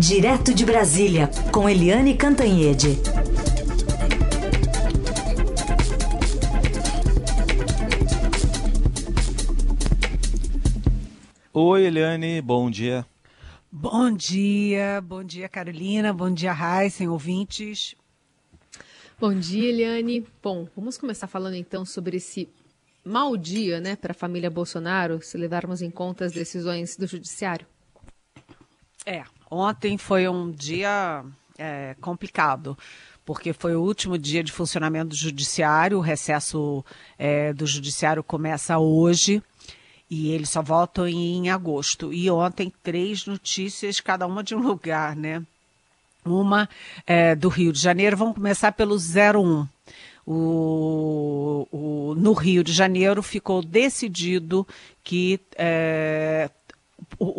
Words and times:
Direto 0.00 0.54
de 0.54 0.64
Brasília, 0.64 1.28
com 1.52 1.68
Eliane 1.68 2.16
Cantanhede. 2.16 2.96
Oi, 11.52 11.84
Eliane, 11.84 12.40
bom 12.40 12.70
dia. 12.70 13.04
Bom 13.70 14.10
dia, 14.10 15.02
bom 15.02 15.22
dia, 15.22 15.50
Carolina, 15.50 16.14
bom 16.14 16.32
dia, 16.32 16.54
Raíssen, 16.54 17.06
ouvintes. 17.08 17.94
Bom 19.18 19.34
dia, 19.34 19.68
Eliane. 19.68 20.26
Bom, 20.42 20.66
vamos 20.74 20.96
começar 20.96 21.26
falando 21.26 21.56
então 21.56 21.84
sobre 21.84 22.16
esse 22.16 22.48
mau 23.04 23.36
dia, 23.36 23.82
né, 23.82 23.96
para 23.96 24.12
a 24.12 24.14
família 24.14 24.48
Bolsonaro, 24.48 25.20
se 25.20 25.36
levarmos 25.36 25.82
em 25.82 25.90
conta 25.90 26.24
as 26.24 26.32
decisões 26.32 26.96
do 26.96 27.06
Judiciário. 27.06 27.66
É, 29.04 29.24
ontem 29.50 29.98
foi 29.98 30.28
um 30.28 30.50
dia 30.50 31.24
é, 31.58 31.96
complicado, 32.00 32.76
porque 33.24 33.52
foi 33.52 33.74
o 33.74 33.82
último 33.82 34.16
dia 34.16 34.42
de 34.42 34.52
funcionamento 34.52 35.08
do 35.08 35.16
Judiciário, 35.16 35.98
o 35.98 36.02
recesso 36.02 36.84
é, 37.18 37.52
do 37.52 37.66
Judiciário 37.66 38.22
começa 38.22 38.78
hoje 38.78 39.42
e 40.10 40.32
eles 40.32 40.50
só 40.50 40.60
voltam 40.60 41.06
em 41.06 41.50
agosto. 41.50 42.12
E 42.12 42.28
ontem, 42.30 42.72
três 42.82 43.26
notícias, 43.26 44.00
cada 44.00 44.26
uma 44.26 44.42
de 44.42 44.54
um 44.54 44.60
lugar, 44.66 45.14
né? 45.14 45.42
Uma 46.24 46.68
é, 47.06 47.34
do 47.34 47.48
Rio 47.48 47.72
de 47.72 47.80
Janeiro, 47.80 48.16
vamos 48.16 48.34
começar 48.34 48.72
pelo 48.72 48.96
01. 48.96 49.66
O, 50.26 51.66
o, 51.72 52.14
no 52.14 52.32
Rio 52.32 52.62
de 52.62 52.72
Janeiro 52.72 53.22
ficou 53.22 53.62
decidido 53.62 54.66
que 55.02 55.40
é, 55.56 56.50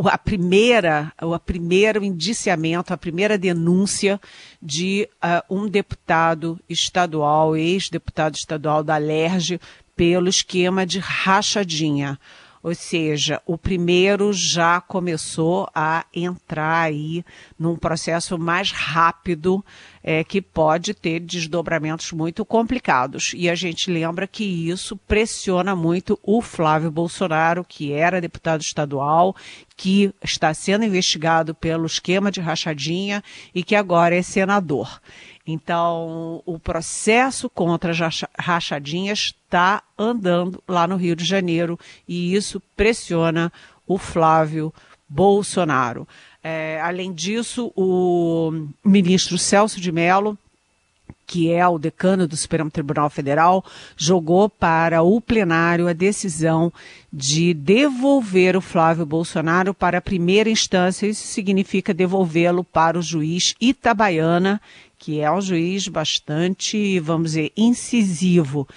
a 0.05 0.17
primeira, 0.17 1.11
o 1.21 1.37
primeiro 1.39 2.03
indiciamento, 2.03 2.93
a 2.93 2.97
primeira 2.97 3.37
denúncia 3.37 4.21
de 4.61 5.09
uh, 5.23 5.55
um 5.55 5.67
deputado 5.67 6.59
estadual, 6.69 7.55
ex-deputado 7.55 8.35
estadual 8.35 8.83
da 8.83 8.97
LERJ, 8.97 9.59
pelo 9.95 10.29
esquema 10.29 10.85
de 10.85 10.99
rachadinha. 10.99 12.19
Ou 12.63 12.75
seja, 12.75 13.41
o 13.45 13.57
primeiro 13.57 14.31
já 14.31 14.79
começou 14.79 15.67
a 15.73 16.05
entrar 16.13 16.81
aí 16.81 17.25
num 17.57 17.75
processo 17.75 18.37
mais 18.37 18.71
rápido 18.71 19.63
é, 20.03 20.23
que 20.23 20.41
pode 20.41 20.93
ter 20.93 21.19
desdobramentos 21.19 22.11
muito 22.11 22.45
complicados. 22.45 23.33
E 23.35 23.49
a 23.49 23.55
gente 23.55 23.89
lembra 23.89 24.27
que 24.27 24.43
isso 24.43 24.95
pressiona 24.95 25.75
muito 25.75 26.19
o 26.21 26.41
Flávio 26.41 26.91
Bolsonaro, 26.91 27.65
que 27.67 27.91
era 27.93 28.21
deputado 28.21 28.61
estadual, 28.61 29.35
que 29.75 30.13
está 30.23 30.53
sendo 30.53 30.85
investigado 30.85 31.55
pelo 31.55 31.85
esquema 31.85 32.31
de 32.31 32.39
rachadinha 32.39 33.23
e 33.53 33.63
que 33.63 33.75
agora 33.75 34.15
é 34.15 34.21
senador. 34.21 35.01
Então, 35.51 36.41
o 36.45 36.57
processo 36.57 37.49
contra 37.49 37.91
as 37.91 38.23
rachadinhas 38.37 39.33
está 39.43 39.83
andando 39.97 40.61
lá 40.67 40.87
no 40.87 40.95
Rio 40.95 41.15
de 41.15 41.25
Janeiro 41.25 41.79
e 42.07 42.33
isso 42.33 42.61
pressiona 42.75 43.51
o 43.85 43.97
Flávio 43.97 44.73
Bolsonaro. 45.07 46.07
É, 46.43 46.79
além 46.81 47.13
disso, 47.13 47.71
o 47.75 48.67
ministro 48.83 49.37
Celso 49.37 49.79
de 49.79 49.91
Mello 49.91 50.37
que 51.31 51.49
é 51.49 51.65
o 51.65 51.79
decano 51.79 52.27
do 52.27 52.35
Supremo 52.35 52.69
Tribunal 52.69 53.09
Federal, 53.09 53.63
jogou 53.95 54.49
para 54.49 55.01
o 55.01 55.21
plenário 55.21 55.87
a 55.87 55.93
decisão 55.93 56.73
de 57.11 57.53
devolver 57.53 58.57
o 58.57 58.61
Flávio 58.61 59.05
Bolsonaro 59.05 59.73
para 59.73 59.99
a 59.99 60.01
primeira 60.01 60.49
instância. 60.49 61.07
Isso 61.07 61.25
significa 61.25 61.93
devolvê-lo 61.93 62.65
para 62.65 62.99
o 62.99 63.01
juiz 63.01 63.55
Itabaiana, 63.61 64.59
que 65.01 65.19
é 65.19 65.31
um 65.31 65.41
juiz 65.41 65.87
bastante, 65.87 66.99
vamos 66.99 67.31
dizer, 67.31 67.51
incisivo. 67.57 68.67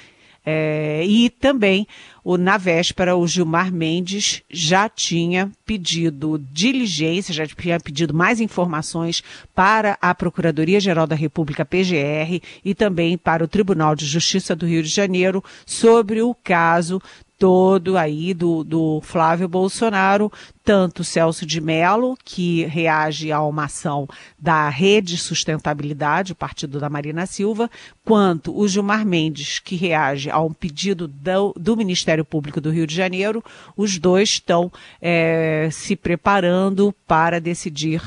É, 0.47 1.05
e 1.07 1.29
também, 1.29 1.87
o, 2.23 2.39
na 2.39 2.57
véspera, 2.57 3.15
o 3.15 3.27
Gilmar 3.27 3.71
Mendes 3.71 4.43
já 4.51 4.89
tinha 4.89 5.53
pedido 5.67 6.43
diligência, 6.51 7.35
já 7.35 7.47
tinha 7.47 7.79
pedido 7.79 8.15
mais 8.15 8.41
informações 8.41 9.23
para 9.55 9.99
a 10.01 10.15
Procuradoria-Geral 10.15 11.07
da 11.07 11.15
República, 11.15 11.65
PGR, 11.65 12.41
e 12.65 12.75
também 12.75 13.19
para 13.19 13.45
o 13.45 13.49
Tribunal 13.49 13.95
de 13.95 14.07
Justiça 14.07 14.57
do 14.57 14.67
Rio 14.67 14.83
de 14.83 14.89
Janeiro 14.89 15.45
sobre 15.67 16.23
o 16.23 16.35
caso 16.35 17.03
todo 17.39 17.97
aí 17.97 18.33
do, 18.33 18.63
do 18.63 19.01
Flávio 19.03 19.49
Bolsonaro, 19.49 20.33
tanto 20.65 21.05
Celso 21.05 21.45
de 21.45 21.61
Mello, 21.61 22.17
que 22.25 22.65
reage 22.65 23.33
a 23.33 23.43
uma 23.43 23.65
ação 23.65 24.09
da 24.39 24.69
Rede 24.69 25.19
Sustentabilidade, 25.19 26.33
o 26.33 26.37
partido 26.37 26.79
da 26.79 26.89
Marina 26.89 27.27
Silva, 27.27 27.71
quanto 28.05 28.57
o 28.57 28.67
Gilmar 28.67 29.05
Mendes, 29.05 29.59
que 29.59 29.77
reage 29.77 30.31
a 30.31 30.41
um 30.41 30.53
pedido 30.53 31.09
do, 31.09 31.55
do 31.57 31.77
Ministério 31.77 32.25
Público 32.25 32.61
do 32.61 32.71
Rio 32.71 32.87
de 32.87 32.95
Janeiro, 32.95 33.43
os 33.77 33.99
dois 33.99 34.31
estão 34.31 34.71
é, 35.01 35.69
se 35.73 35.97
preparando 35.97 36.95
para 37.07 37.41
decidir 37.41 38.01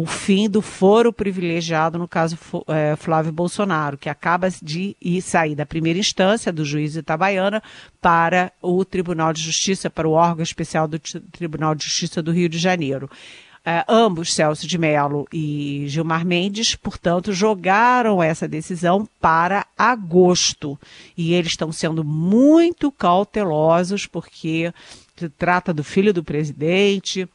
o 0.00 0.06
fim 0.06 0.48
do 0.48 0.62
foro 0.62 1.12
privilegiado 1.12 1.98
no 1.98 2.08
caso 2.08 2.38
é, 2.68 2.96
Flávio 2.96 3.30
Bolsonaro, 3.30 3.98
que 3.98 4.08
acaba 4.08 4.48
de 4.62 4.96
ir 5.00 5.20
sair 5.20 5.54
da 5.54 5.66
primeira 5.66 5.98
instância 5.98 6.50
do 6.50 6.64
juiz 6.64 6.96
Itabaiana 6.96 7.62
para 8.00 8.50
o 8.62 8.82
Tribunal 8.82 9.32
de 9.34 9.42
Justiça, 9.42 9.90
para 9.90 10.08
o 10.08 10.12
órgão 10.12 10.42
especial 10.42 10.88
do 10.88 10.98
Tribunal 10.98 11.74
de 11.74 11.84
Justiça 11.84 12.22
do 12.22 12.32
Rio 12.32 12.48
de 12.48 12.58
Janeiro. 12.58 13.10
É, 13.62 13.84
ambos, 13.86 14.32
Celso 14.32 14.66
de 14.66 14.78
Mello 14.78 15.26
e 15.30 15.84
Gilmar 15.86 16.24
Mendes, 16.24 16.74
portanto, 16.74 17.30
jogaram 17.30 18.22
essa 18.22 18.48
decisão 18.48 19.06
para 19.20 19.66
agosto. 19.76 20.80
E 21.14 21.34
eles 21.34 21.52
estão 21.52 21.70
sendo 21.70 22.02
muito 22.02 22.90
cautelosos, 22.90 24.06
porque 24.06 24.72
se 25.14 25.28
trata 25.28 25.74
do 25.74 25.84
filho 25.84 26.14
do 26.14 26.24
presidente, 26.24 27.28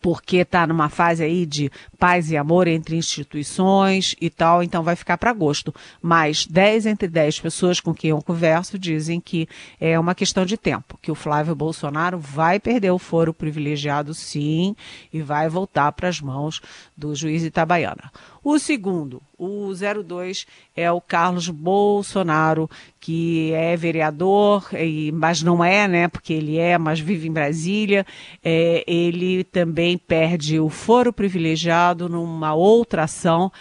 porque 0.00 0.38
está 0.38 0.66
numa 0.66 0.88
fase 0.88 1.22
aí 1.22 1.44
de 1.46 1.70
paz 1.98 2.30
e 2.30 2.36
amor 2.36 2.66
entre 2.68 2.96
instituições 2.96 4.14
e 4.20 4.28
tal, 4.30 4.62
então 4.62 4.82
vai 4.82 4.96
ficar 4.96 5.18
para 5.18 5.30
agosto. 5.30 5.74
Mas 6.00 6.46
10 6.46 6.86
entre 6.86 7.08
10 7.08 7.40
pessoas 7.40 7.80
com 7.80 7.94
quem 7.94 8.10
eu 8.10 8.22
converso 8.22 8.78
dizem 8.78 9.20
que 9.20 9.48
é 9.80 9.98
uma 9.98 10.14
questão 10.14 10.44
de 10.44 10.56
tempo, 10.56 10.98
que 11.00 11.10
o 11.10 11.14
Flávio 11.14 11.54
Bolsonaro 11.54 12.18
vai 12.18 12.58
perder 12.58 12.90
o 12.90 12.98
foro 12.98 13.32
privilegiado 13.32 14.14
sim 14.14 14.76
e 15.12 15.22
vai 15.22 15.48
voltar 15.48 15.92
para 15.92 16.08
as 16.08 16.20
mãos 16.20 16.60
do 16.96 17.14
juiz 17.14 17.42
Itabaiana. 17.42 18.10
O 18.44 18.58
segundo, 18.58 19.22
o 19.38 19.72
02, 19.72 20.46
é 20.74 20.90
o 20.90 21.00
Carlos 21.00 21.48
Bolsonaro, 21.48 22.68
que 22.98 23.52
é 23.52 23.76
vereador, 23.76 24.68
mas 25.12 25.42
não 25.42 25.64
é, 25.64 25.86
né? 25.86 26.08
Porque 26.08 26.32
ele 26.32 26.58
é, 26.58 26.76
mas 26.76 26.98
vive 26.98 27.28
em 27.28 27.32
Brasília. 27.32 28.04
É, 28.42 28.82
ele 28.84 29.44
também 29.44 29.96
perde 29.96 30.58
o 30.58 30.68
foro 30.68 31.12
privilegiado 31.12 32.08
numa 32.08 32.52
outra 32.52 33.04
ação 33.04 33.52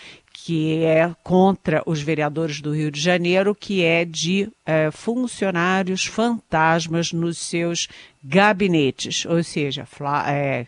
que 0.44 0.84
é 0.84 1.14
contra 1.24 1.84
os 1.86 2.02
vereadores 2.02 2.62
do 2.62 2.74
Rio 2.74 2.90
de 2.90 3.00
Janeiro, 3.00 3.54
que 3.54 3.84
é 3.84 4.04
de 4.04 4.50
é, 4.66 4.90
funcionários 4.90 6.06
fantasmas 6.06 7.12
nos 7.12 7.38
seus 7.38 7.88
gabinetes, 8.24 9.24
ou 9.28 9.44
seja, 9.44 9.88
é, 10.28 10.66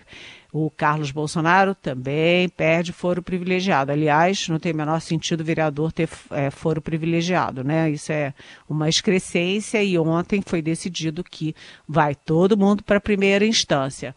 o 0.54 0.70
Carlos 0.70 1.10
Bolsonaro 1.10 1.74
também 1.74 2.48
perde 2.48 2.94
foro 2.94 3.24
privilegiado. 3.24 3.92
Aliás, 3.92 4.48
não 4.48 4.60
tem 4.60 4.72
o 4.72 4.76
menor 4.76 5.02
sentido 5.02 5.42
o 5.42 5.44
vereador 5.44 5.92
ter 5.92 6.08
é, 6.30 6.52
foro 6.52 6.80
privilegiado, 6.80 7.64
né? 7.64 7.90
Isso 7.90 8.12
é 8.12 8.36
uma 8.70 8.88
excrescência 8.88 9.84
e 9.84 9.98
ontem 9.98 10.44
foi 10.46 10.62
decidido 10.62 11.24
que 11.24 11.56
vai 11.88 12.14
todo 12.14 12.56
mundo 12.56 12.84
para 12.84 12.98
a 12.98 13.02
primeira 13.02 13.44
instância. 13.48 14.16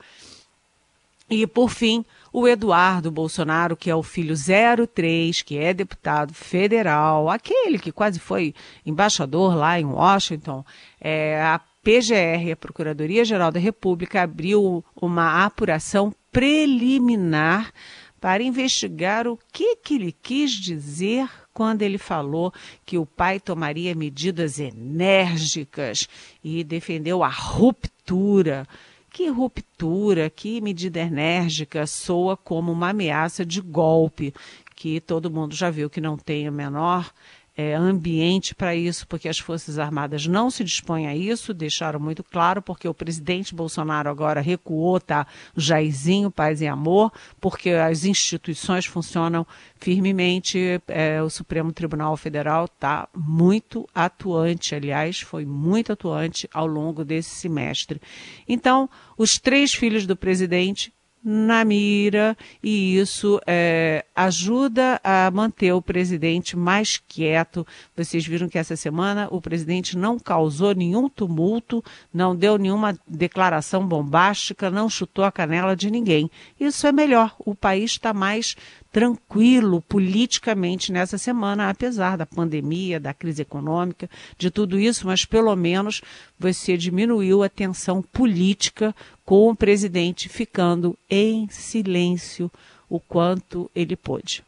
E, 1.30 1.46
por 1.46 1.70
fim, 1.70 2.04
o 2.30 2.46
Eduardo 2.46 3.10
Bolsonaro, 3.10 3.74
que 3.74 3.88
é 3.88 3.94
o 3.94 4.02
filho 4.02 4.34
03, 4.36 5.40
que 5.40 5.56
é 5.56 5.72
deputado 5.72 6.34
federal, 6.34 7.30
aquele 7.30 7.78
que 7.78 7.90
quase 7.90 8.20
foi 8.20 8.54
embaixador 8.84 9.56
lá 9.56 9.80
em 9.80 9.86
Washington, 9.86 10.62
é, 11.00 11.40
a 11.40 11.58
PGR, 11.86 12.52
a 12.52 12.56
Procuradoria-Geral 12.56 13.52
da 13.52 13.60
República, 13.60 14.20
abriu 14.20 14.84
uma 15.00 15.44
apuração 15.44 16.12
preliminar 16.36 17.72
para 18.20 18.42
investigar 18.42 19.26
o 19.26 19.38
que, 19.50 19.76
que 19.76 19.94
ele 19.94 20.12
quis 20.12 20.50
dizer 20.50 21.30
quando 21.54 21.80
ele 21.80 21.96
falou 21.96 22.52
que 22.84 22.98
o 22.98 23.06
pai 23.06 23.40
tomaria 23.40 23.94
medidas 23.94 24.60
enérgicas 24.60 26.06
e 26.44 26.62
defendeu 26.62 27.24
a 27.24 27.28
ruptura. 27.30 28.68
Que 29.10 29.28
ruptura, 29.28 30.28
que 30.28 30.60
medida 30.60 31.00
enérgica 31.00 31.86
soa 31.86 32.36
como 32.36 32.70
uma 32.70 32.90
ameaça 32.90 33.42
de 33.46 33.62
golpe, 33.62 34.34
que 34.74 35.00
todo 35.00 35.30
mundo 35.30 35.54
já 35.54 35.70
viu 35.70 35.88
que 35.88 36.02
não 36.02 36.18
tem 36.18 36.46
o 36.50 36.52
menor 36.52 37.10
é, 37.56 37.74
ambiente 37.74 38.54
para 38.54 38.76
isso, 38.76 39.06
porque 39.06 39.28
as 39.28 39.38
Forças 39.38 39.78
Armadas 39.78 40.26
não 40.26 40.50
se 40.50 40.62
dispõem 40.62 41.06
a 41.06 41.16
isso, 41.16 41.54
deixaram 41.54 41.98
muito 41.98 42.22
claro, 42.22 42.60
porque 42.60 42.86
o 42.86 42.92
presidente 42.92 43.54
Bolsonaro 43.54 44.10
agora 44.10 44.42
recuou, 44.42 45.00
tá? 45.00 45.26
Jairzinho, 45.56 46.30
paz 46.30 46.60
e 46.60 46.66
amor, 46.66 47.10
porque 47.40 47.70
as 47.70 48.04
instituições 48.04 48.84
funcionam 48.84 49.46
firmemente. 49.76 50.80
É, 50.86 51.22
o 51.22 51.30
Supremo 51.30 51.72
Tribunal 51.72 52.16
Federal 52.16 52.66
está 52.66 53.08
muito 53.16 53.88
atuante, 53.94 54.74
aliás, 54.74 55.20
foi 55.20 55.46
muito 55.46 55.92
atuante 55.92 56.48
ao 56.52 56.66
longo 56.66 57.04
desse 57.04 57.30
semestre. 57.30 58.00
Então, 58.46 58.90
os 59.16 59.38
três 59.38 59.72
filhos 59.72 60.06
do 60.06 60.14
presidente 60.14 60.92
na 61.28 61.64
mira 61.64 62.38
e 62.62 62.96
isso 62.96 63.40
é, 63.48 64.04
ajuda 64.14 65.00
a 65.02 65.28
manter 65.32 65.72
o 65.72 65.82
presidente 65.82 66.56
mais 66.56 67.02
quieto. 67.08 67.66
Vocês 67.96 68.24
viram 68.24 68.48
que 68.48 68.56
essa 68.56 68.76
semana 68.76 69.26
o 69.32 69.40
presidente 69.40 69.98
não 69.98 70.20
causou 70.20 70.72
nenhum 70.72 71.08
tumulto, 71.08 71.82
não 72.14 72.36
deu 72.36 72.56
nenhuma 72.56 72.96
declaração 73.08 73.84
bombástica, 73.84 74.70
não 74.70 74.88
chutou 74.88 75.24
a 75.24 75.32
canela 75.32 75.74
de 75.74 75.90
ninguém. 75.90 76.30
Isso 76.60 76.86
é 76.86 76.92
melhor. 76.92 77.34
O 77.40 77.56
país 77.56 77.90
está 77.90 78.14
mais 78.14 78.54
tranquilo 78.96 79.82
politicamente 79.82 80.90
nessa 80.90 81.18
semana, 81.18 81.68
apesar 81.68 82.16
da 82.16 82.24
pandemia, 82.24 82.98
da 82.98 83.12
crise 83.12 83.42
econômica, 83.42 84.08
de 84.38 84.50
tudo 84.50 84.80
isso, 84.80 85.06
mas 85.06 85.26
pelo 85.26 85.54
menos 85.54 86.00
você 86.38 86.78
diminuiu 86.78 87.42
a 87.42 87.48
tensão 87.50 88.00
política 88.00 88.96
com 89.22 89.50
o 89.50 89.54
presidente 89.54 90.30
ficando 90.30 90.96
em 91.10 91.46
silêncio 91.50 92.50
o 92.88 92.98
quanto 92.98 93.70
ele 93.76 93.96
pôde. 93.96 94.42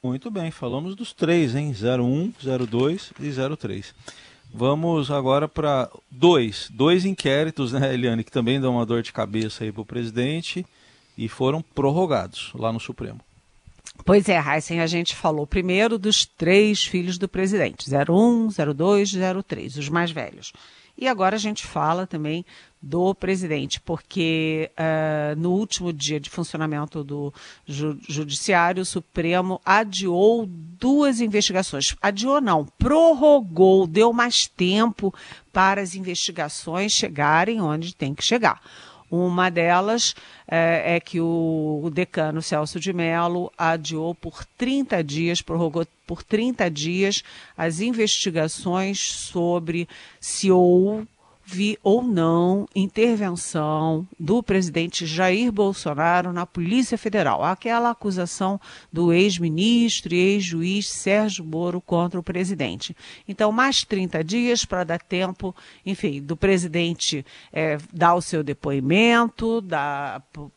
Muito 0.00 0.30
bem, 0.30 0.52
falamos 0.52 0.94
dos 0.94 1.12
três, 1.12 1.56
hein? 1.56 1.74
01, 1.74 2.32
02 2.64 3.12
e 3.18 3.56
03. 3.56 3.92
Vamos 4.54 5.10
agora 5.10 5.48
para 5.48 5.90
dois, 6.08 6.70
dois 6.72 7.04
inquéritos, 7.04 7.72
né, 7.72 7.92
Eliane, 7.92 8.22
que 8.22 8.30
também 8.30 8.60
dão 8.60 8.74
uma 8.74 8.86
dor 8.86 9.02
de 9.02 9.12
cabeça 9.12 9.64
aí 9.64 9.72
para 9.72 9.82
o 9.82 9.84
presidente 9.84 10.64
e 11.16 11.28
foram 11.28 11.62
prorrogados 11.62 12.52
lá 12.54 12.72
no 12.72 12.80
Supremo. 12.80 13.20
Pois 14.04 14.28
é, 14.28 14.38
Heisen, 14.38 14.80
a 14.80 14.86
gente 14.86 15.14
falou 15.14 15.46
primeiro 15.46 15.98
dos 15.98 16.26
três 16.26 16.84
filhos 16.84 17.16
do 17.16 17.28
presidente, 17.28 17.88
01, 17.88 18.48
02 18.74 19.12
03, 19.46 19.76
os 19.76 19.88
mais 19.88 20.10
velhos. 20.10 20.52
E 20.96 21.08
agora 21.08 21.34
a 21.34 21.38
gente 21.38 21.66
fala 21.66 22.06
também 22.06 22.44
do 22.80 23.14
presidente, 23.14 23.80
porque 23.80 24.70
uh, 24.78 25.40
no 25.40 25.52
último 25.52 25.92
dia 25.92 26.20
de 26.20 26.30
funcionamento 26.30 27.02
do 27.02 27.32
ju 27.66 27.98
Judiciário, 28.08 28.82
o 28.82 28.86
Supremo 28.86 29.60
adiou 29.64 30.46
duas 30.46 31.20
investigações. 31.20 31.96
Adiou 32.00 32.40
não, 32.40 32.64
prorrogou, 32.78 33.86
deu 33.86 34.12
mais 34.12 34.46
tempo 34.46 35.12
para 35.52 35.80
as 35.80 35.94
investigações 35.94 36.92
chegarem 36.92 37.60
onde 37.60 37.94
tem 37.94 38.14
que 38.14 38.22
chegar. 38.22 38.60
Uma 39.14 39.48
delas 39.48 40.12
é, 40.48 40.96
é 40.96 41.00
que 41.00 41.20
o, 41.20 41.88
decano 41.94 42.42
Celso 42.42 42.80
de 42.80 42.92
Mello 42.92 43.52
adiou 43.56 44.12
por 44.12 44.44
30 44.58 45.04
dias, 45.04 45.40
prorrogou 45.40 45.86
por 46.04 46.24
30 46.24 46.68
dias 46.68 47.22
as 47.56 47.78
investigações 47.78 48.98
sobre 49.12 49.88
se 50.18 50.50
ou 50.50 51.06
houve 51.44 51.78
ou 51.82 52.02
não 52.02 52.66
intervenção 52.74 54.06
do 54.18 54.42
presidente 54.42 55.06
Jair 55.06 55.52
Bolsonaro 55.52 56.32
na 56.32 56.46
Polícia 56.46 56.96
Federal. 56.96 57.44
Aquela 57.44 57.90
acusação 57.90 58.60
do 58.92 59.12
ex-ministro 59.12 60.14
e 60.14 60.18
ex-juiz 60.18 60.88
Sérgio 60.88 61.44
Moro 61.44 61.80
contra 61.80 62.18
o 62.18 62.22
presidente. 62.22 62.96
Então, 63.28 63.52
mais 63.52 63.84
30 63.84 64.24
dias 64.24 64.64
para 64.64 64.84
dar 64.84 64.98
tempo, 64.98 65.54
enfim, 65.84 66.20
do 66.20 66.36
presidente 66.36 67.24
é, 67.52 67.78
dar 67.92 68.14
o 68.14 68.22
seu 68.22 68.42
depoimento 68.42 69.62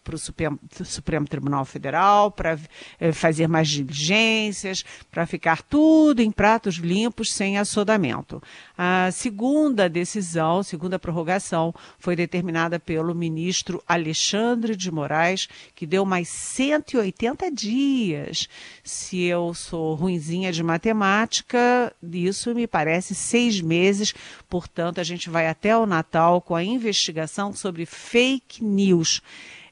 para 0.04 0.16
o 0.16 0.18
Supremo, 0.18 0.60
Supremo, 0.84 1.28
Tribunal 1.28 1.66
Federal, 1.66 2.32
para 2.32 2.58
é, 3.00 3.12
fazer 3.12 3.48
mais 3.48 3.68
diligências, 3.68 4.84
para 5.12 5.26
ficar 5.26 5.62
tudo 5.62 6.22
em 6.22 6.32
pratos 6.32 6.76
limpos, 6.76 7.34
sem 7.34 7.58
assodamento. 7.58 8.42
A 8.78 9.10
segunda 9.12 9.90
decisão, 9.90 10.64
segunda 10.78 11.00
prorrogação, 11.00 11.74
foi 11.98 12.16
determinada 12.16 12.80
pelo 12.80 13.16
ministro 13.16 13.84
Alexandre 13.88 14.76
de 14.76 14.92
Moraes, 14.92 15.50
que 15.74 15.88
deu 15.88 16.06
mais 16.06 16.30
180 16.30 17.52
dias. 17.52 18.48
Se 18.84 19.24
eu 19.24 19.56
sou 19.56 19.96
ruinzinha 19.96 20.52
de 20.52 20.62
matemática, 20.62 21.92
isso 22.14 22.54
me 22.54 22.68
parece 22.68 23.16
seis 23.16 23.60
meses. 23.60 24.14
Portanto, 24.48 25.02
a 25.02 25.04
gente 25.04 25.32
vai 25.32 25.48
até 25.48 25.76
o 25.76 25.88
Natal 25.88 26.40
com 26.42 26.54
a 26.54 26.64
investigação 26.64 27.52
sobre 27.52 27.84
fake 27.88 28.64
news 28.64 29.22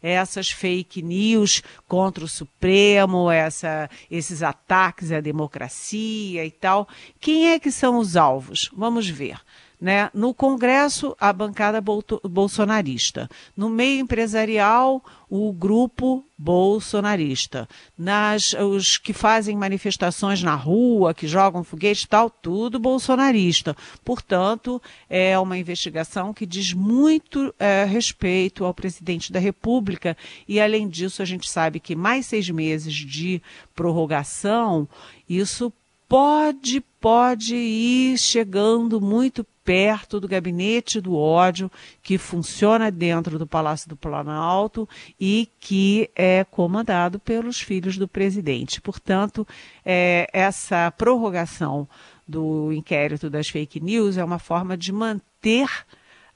essas 0.01 0.51
fake 0.51 1.01
news 1.01 1.63
contra 1.87 2.23
o 2.23 2.27
Supremo, 2.27 3.31
essa, 3.31 3.89
esses 4.11 4.43
ataques 4.43 5.11
à 5.11 5.19
democracia 5.19 6.45
e 6.45 6.51
tal. 6.51 6.87
Quem 7.19 7.53
é 7.53 7.59
que 7.59 7.71
são 7.71 7.97
os 7.97 8.15
alvos? 8.15 8.69
Vamos 8.71 9.09
ver. 9.09 9.39
Né? 9.79 10.09
No 10.13 10.33
Congresso, 10.33 11.15
a 11.19 11.31
bancada 11.33 11.81
bolsonarista. 11.81 13.29
No 13.55 13.69
meio 13.69 13.99
empresarial, 14.01 15.03
o 15.29 15.51
grupo 15.51 16.23
bolsonarista. 16.37 17.67
Nas, 17.97 18.53
os 18.53 18.97
que 18.97 19.13
fazem 19.13 19.55
manifestações 19.57 20.41
na 20.41 20.55
rua, 20.55 21.13
que 21.13 21.27
jogam 21.27 21.63
foguete 21.63 22.05
e 22.05 22.07
tal, 22.07 22.29
tudo 22.29 22.79
bolsonarista. 22.79 23.75
Portanto, 24.03 24.81
é 25.09 25.37
uma 25.39 25.57
investigação 25.57 26.33
que 26.33 26.45
diz 26.45 26.73
muito 26.73 27.53
é, 27.59 27.85
respeito 27.85 28.65
ao 28.65 28.73
presidente 28.73 29.31
da 29.31 29.39
República 29.39 30.17
e, 30.47 30.59
além 30.59 30.87
disso, 30.87 31.21
a 31.21 31.25
gente 31.25 31.49
sabe 31.49 31.79
que 31.79 31.95
mais 31.95 32.25
seis 32.25 32.49
meses 32.49 32.93
de 32.93 33.41
prorrogação, 33.75 34.87
isso 35.27 35.71
pode, 36.07 36.81
pode 36.99 37.55
ir 37.55 38.17
chegando 38.17 39.01
muito 39.01 39.45
perto 39.63 40.19
do 40.19 40.27
gabinete 40.27 41.01
do 41.01 41.15
ódio 41.15 41.71
que 42.03 42.19
funciona 42.19 42.91
dentro 42.91 43.39
do 43.39 43.47
Palácio 43.47 43.89
do 43.89 43.97
Planalto 43.97 44.87
e 45.19 45.49
que 45.59 46.09
é 46.15 46.43
comandado 46.43 47.19
pelos 47.19 47.59
filhos 47.59 47.97
do 47.97 48.07
presidente. 48.07 48.79
Portanto, 48.79 49.45
é, 49.83 50.29
essa 50.31 50.91
prorrogação 50.91 51.87
do 52.27 52.71
inquérito 52.71 53.29
das 53.29 53.47
fake 53.47 53.79
news 53.79 54.17
é 54.17 54.23
uma 54.23 54.39
forma 54.39 54.77
de 54.77 54.91
manter 54.91 55.67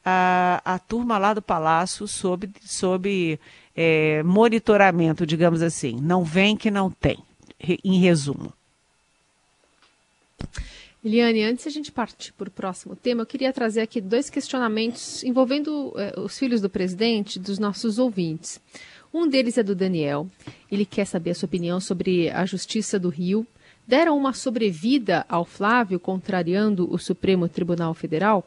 a, 0.03 0.61
a 0.65 0.79
turma 0.79 1.19
lá 1.19 1.33
do 1.33 1.41
Palácio 1.41 2.07
sob, 2.07 2.49
sob 2.61 3.39
é, 3.75 4.23
monitoramento, 4.23 5.25
digamos 5.25 5.61
assim. 5.61 5.99
Não 6.01 6.23
vem 6.23 6.57
que 6.57 6.71
não 6.71 6.89
tem, 6.89 7.19
em 7.83 7.99
resumo. 7.99 8.51
Eliane, 11.03 11.43
antes 11.43 11.65
a 11.65 11.69
gente 11.69 11.91
partir 11.91 12.33
para 12.33 12.49
o 12.49 12.51
próximo 12.51 12.93
tema, 12.95 13.21
eu 13.21 13.25
queria 13.25 13.53
trazer 13.53 13.79
aqui 13.79 14.01
dois 14.01 14.29
questionamentos 14.29 15.23
envolvendo 15.23 15.93
eh, 15.95 16.13
os 16.19 16.37
filhos 16.37 16.59
do 16.59 16.69
presidente 16.69 17.39
dos 17.39 17.57
nossos 17.57 17.97
ouvintes. 17.97 18.59
Um 19.13 19.27
deles 19.27 19.57
é 19.57 19.63
do 19.63 19.73
Daniel. 19.73 20.27
Ele 20.69 20.85
quer 20.85 21.05
saber 21.05 21.31
a 21.31 21.35
sua 21.35 21.47
opinião 21.47 21.79
sobre 21.79 22.29
a 22.29 22.45
Justiça 22.45 22.99
do 22.99 23.09
Rio. 23.09 23.47
Deram 23.87 24.17
uma 24.17 24.33
sobrevida 24.33 25.25
ao 25.29 25.45
Flávio 25.45 25.99
contrariando 25.99 26.91
o 26.93 26.97
Supremo 26.97 27.47
Tribunal 27.47 27.93
Federal? 27.93 28.45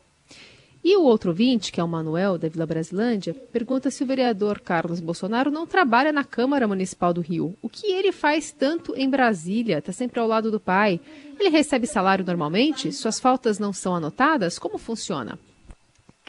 E 0.84 0.96
o 0.96 1.02
outro 1.02 1.30
ouvinte, 1.30 1.70
que 1.70 1.80
é 1.80 1.84
o 1.84 1.88
Manuel, 1.88 2.36
da 2.36 2.48
Vila 2.48 2.66
Brasilândia, 2.66 3.32
pergunta 3.52 3.88
se 3.88 4.02
o 4.02 4.06
vereador 4.06 4.58
Carlos 4.58 4.98
Bolsonaro 4.98 5.48
não 5.48 5.64
trabalha 5.64 6.12
na 6.12 6.24
Câmara 6.24 6.66
Municipal 6.66 7.14
do 7.14 7.20
Rio. 7.20 7.54
O 7.62 7.68
que 7.68 7.86
ele 7.86 8.10
faz 8.10 8.50
tanto 8.50 8.92
em 8.96 9.08
Brasília? 9.08 9.78
Está 9.78 9.92
sempre 9.92 10.18
ao 10.18 10.26
lado 10.26 10.50
do 10.50 10.58
pai. 10.58 11.00
Ele 11.38 11.50
recebe 11.50 11.86
salário 11.86 12.24
normalmente? 12.24 12.90
Suas 12.90 13.20
faltas 13.20 13.60
não 13.60 13.72
são 13.72 13.94
anotadas? 13.94 14.58
Como 14.58 14.76
funciona? 14.76 15.38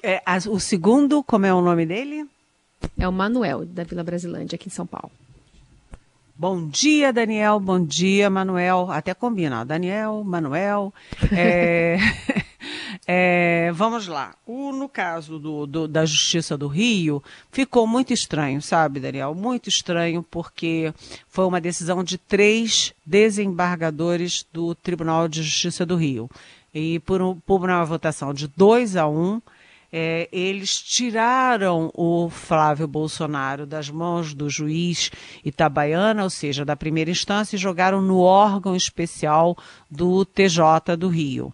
É, 0.03 0.21
o 0.47 0.59
segundo, 0.59 1.23
como 1.23 1.47
é 1.47 1.53
o 1.53 1.61
nome 1.61 1.85
dele? 1.85 2.27
É 2.99 3.07
o 3.07 3.11
Manuel, 3.11 3.65
da 3.65 3.83
Vila 3.83 4.03
Brasilândia, 4.03 4.55
aqui 4.55 4.67
em 4.67 4.71
São 4.71 4.85
Paulo. 4.85 5.11
Bom 6.35 6.67
dia, 6.67 7.11
Daniel. 7.11 7.59
Bom 7.59 7.83
dia, 7.83 8.29
Manuel. 8.29 8.91
Até 8.91 9.13
combina. 9.13 9.63
Daniel, 9.63 10.23
Manuel. 10.23 10.93
É... 11.31 11.97
É, 13.05 13.69
vamos 13.73 14.07
lá. 14.07 14.33
O, 14.45 14.71
no 14.71 14.87
caso 14.87 15.37
do, 15.37 15.65
do, 15.65 15.87
da 15.87 16.05
Justiça 16.05 16.57
do 16.57 16.67
Rio, 16.67 17.21
ficou 17.51 17.85
muito 17.85 18.13
estranho, 18.13 18.61
sabe, 18.61 18.99
Daniel? 18.99 19.35
Muito 19.35 19.67
estranho, 19.67 20.23
porque 20.23 20.93
foi 21.27 21.45
uma 21.45 21.59
decisão 21.59 22.03
de 22.03 22.17
três 22.17 22.93
desembargadores 23.05 24.45
do 24.53 24.73
Tribunal 24.73 25.27
de 25.27 25.43
Justiça 25.43 25.85
do 25.85 25.95
Rio. 25.95 26.29
E 26.73 26.99
por, 27.01 27.35
por 27.45 27.69
uma 27.69 27.83
votação 27.83 28.33
de 28.33 28.47
2 28.47 28.95
a 28.95 29.07
1, 29.07 29.11
um, 29.11 29.41
é, 29.95 30.27
eles 30.31 30.81
tiraram 30.81 31.91
o 31.93 32.27
Flávio 32.27 32.87
Bolsonaro 32.87 33.67
das 33.67 33.91
mãos 33.91 34.33
do 34.33 34.49
juiz 34.49 35.11
Itabaiana, 35.45 36.23
ou 36.23 36.31
seja, 36.31 36.65
da 36.65 36.75
primeira 36.75 37.11
instância, 37.11 37.55
e 37.55 37.59
jogaram 37.59 38.01
no 38.01 38.17
órgão 38.17 38.75
especial 38.75 39.55
do 39.91 40.25
TJ 40.25 40.97
do 40.97 41.09
Rio, 41.09 41.53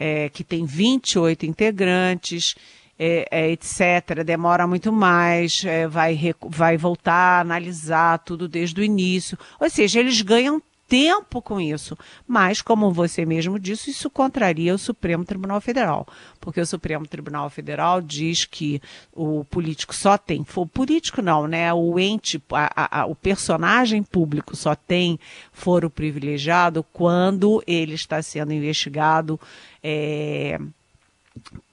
é, 0.00 0.30
que 0.30 0.42
tem 0.42 0.64
28 0.64 1.44
integrantes. 1.44 2.54
É, 3.02 3.26
é, 3.30 3.50
etc., 3.50 4.22
demora 4.22 4.66
muito 4.66 4.92
mais, 4.92 5.64
é, 5.64 5.88
vai, 5.88 6.20
vai 6.50 6.76
voltar 6.76 7.38
a 7.38 7.40
analisar 7.40 8.18
tudo 8.18 8.46
desde 8.46 8.78
o 8.78 8.84
início. 8.84 9.38
Ou 9.58 9.70
seja, 9.70 10.00
eles 10.00 10.20
ganham 10.20 10.62
tempo 10.90 11.40
com 11.40 11.60
isso. 11.60 11.96
Mas, 12.26 12.60
como 12.60 12.92
você 12.92 13.24
mesmo 13.24 13.60
disse, 13.60 13.92
isso 13.92 14.10
contraria 14.10 14.74
o 14.74 14.78
Supremo 14.78 15.24
Tribunal 15.24 15.60
Federal. 15.60 16.04
Porque 16.40 16.60
o 16.60 16.66
Supremo 16.66 17.06
Tribunal 17.06 17.48
Federal 17.48 18.02
diz 18.02 18.44
que 18.44 18.82
o 19.12 19.44
político 19.44 19.94
só 19.94 20.18
tem. 20.18 20.44
O 20.56 20.66
político 20.66 21.22
não, 21.22 21.46
né? 21.46 21.72
O 21.72 21.96
ente, 21.96 22.42
a, 22.50 23.02
a, 23.02 23.06
o 23.06 23.14
personagem 23.14 24.02
público 24.02 24.56
só 24.56 24.74
tem 24.74 25.18
foro 25.52 25.88
privilegiado 25.88 26.84
quando 26.92 27.62
ele 27.68 27.94
está 27.94 28.20
sendo 28.20 28.52
investigado 28.52 29.38
é, 29.82 30.58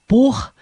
por 0.07 0.53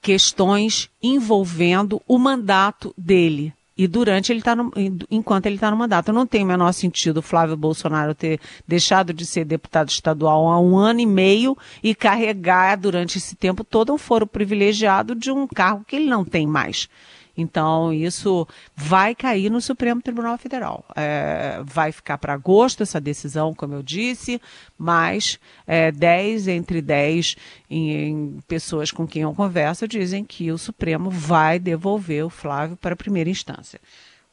questões 0.00 0.88
envolvendo 1.02 2.00
o 2.06 2.16
mandato 2.16 2.94
dele. 2.96 3.52
E 3.76 3.86
durante 3.86 4.32
ele 4.32 4.40
tá 4.40 4.56
no, 4.56 4.72
enquanto 5.10 5.46
ele 5.46 5.56
está 5.56 5.70
no 5.70 5.76
mandato. 5.76 6.12
Não 6.12 6.26
tem 6.26 6.42
o 6.42 6.46
menor 6.46 6.72
sentido 6.72 7.18
o 7.18 7.22
Flávio 7.22 7.56
Bolsonaro 7.56 8.14
ter 8.14 8.40
deixado 8.66 9.12
de 9.12 9.26
ser 9.26 9.44
deputado 9.44 9.90
estadual 9.90 10.48
há 10.48 10.58
um 10.58 10.76
ano 10.76 11.00
e 11.00 11.06
meio 11.06 11.56
e 11.82 11.94
carregar 11.94 12.76
durante 12.76 13.18
esse 13.18 13.36
tempo 13.36 13.62
todo 13.62 13.92
um 13.92 13.98
foro 13.98 14.26
privilegiado 14.26 15.14
de 15.14 15.30
um 15.30 15.46
cargo 15.46 15.84
que 15.86 15.96
ele 15.96 16.06
não 16.06 16.24
tem 16.24 16.46
mais. 16.46 16.88
Então, 17.36 17.92
isso 17.92 18.46
vai 18.74 19.14
cair 19.14 19.50
no 19.50 19.60
Supremo 19.60 20.00
Tribunal 20.00 20.38
Federal. 20.38 20.84
É, 20.96 21.60
vai 21.64 21.92
ficar 21.92 22.18
para 22.18 22.32
agosto 22.32 22.82
essa 22.82 23.00
decisão, 23.00 23.54
como 23.54 23.74
eu 23.74 23.82
disse, 23.82 24.40
mas 24.78 25.38
é, 25.66 25.92
10 25.92 26.48
entre 26.48 26.80
10 26.80 27.36
em, 27.68 27.90
em 27.90 28.38
pessoas 28.48 28.90
com 28.90 29.06
quem 29.06 29.22
eu 29.22 29.34
converso 29.34 29.86
dizem 29.86 30.24
que 30.24 30.50
o 30.50 30.58
Supremo 30.58 31.10
vai 31.10 31.58
devolver 31.58 32.24
o 32.24 32.30
Flávio 32.30 32.76
para 32.76 32.94
a 32.94 32.96
primeira 32.96 33.28
instância. 33.28 33.80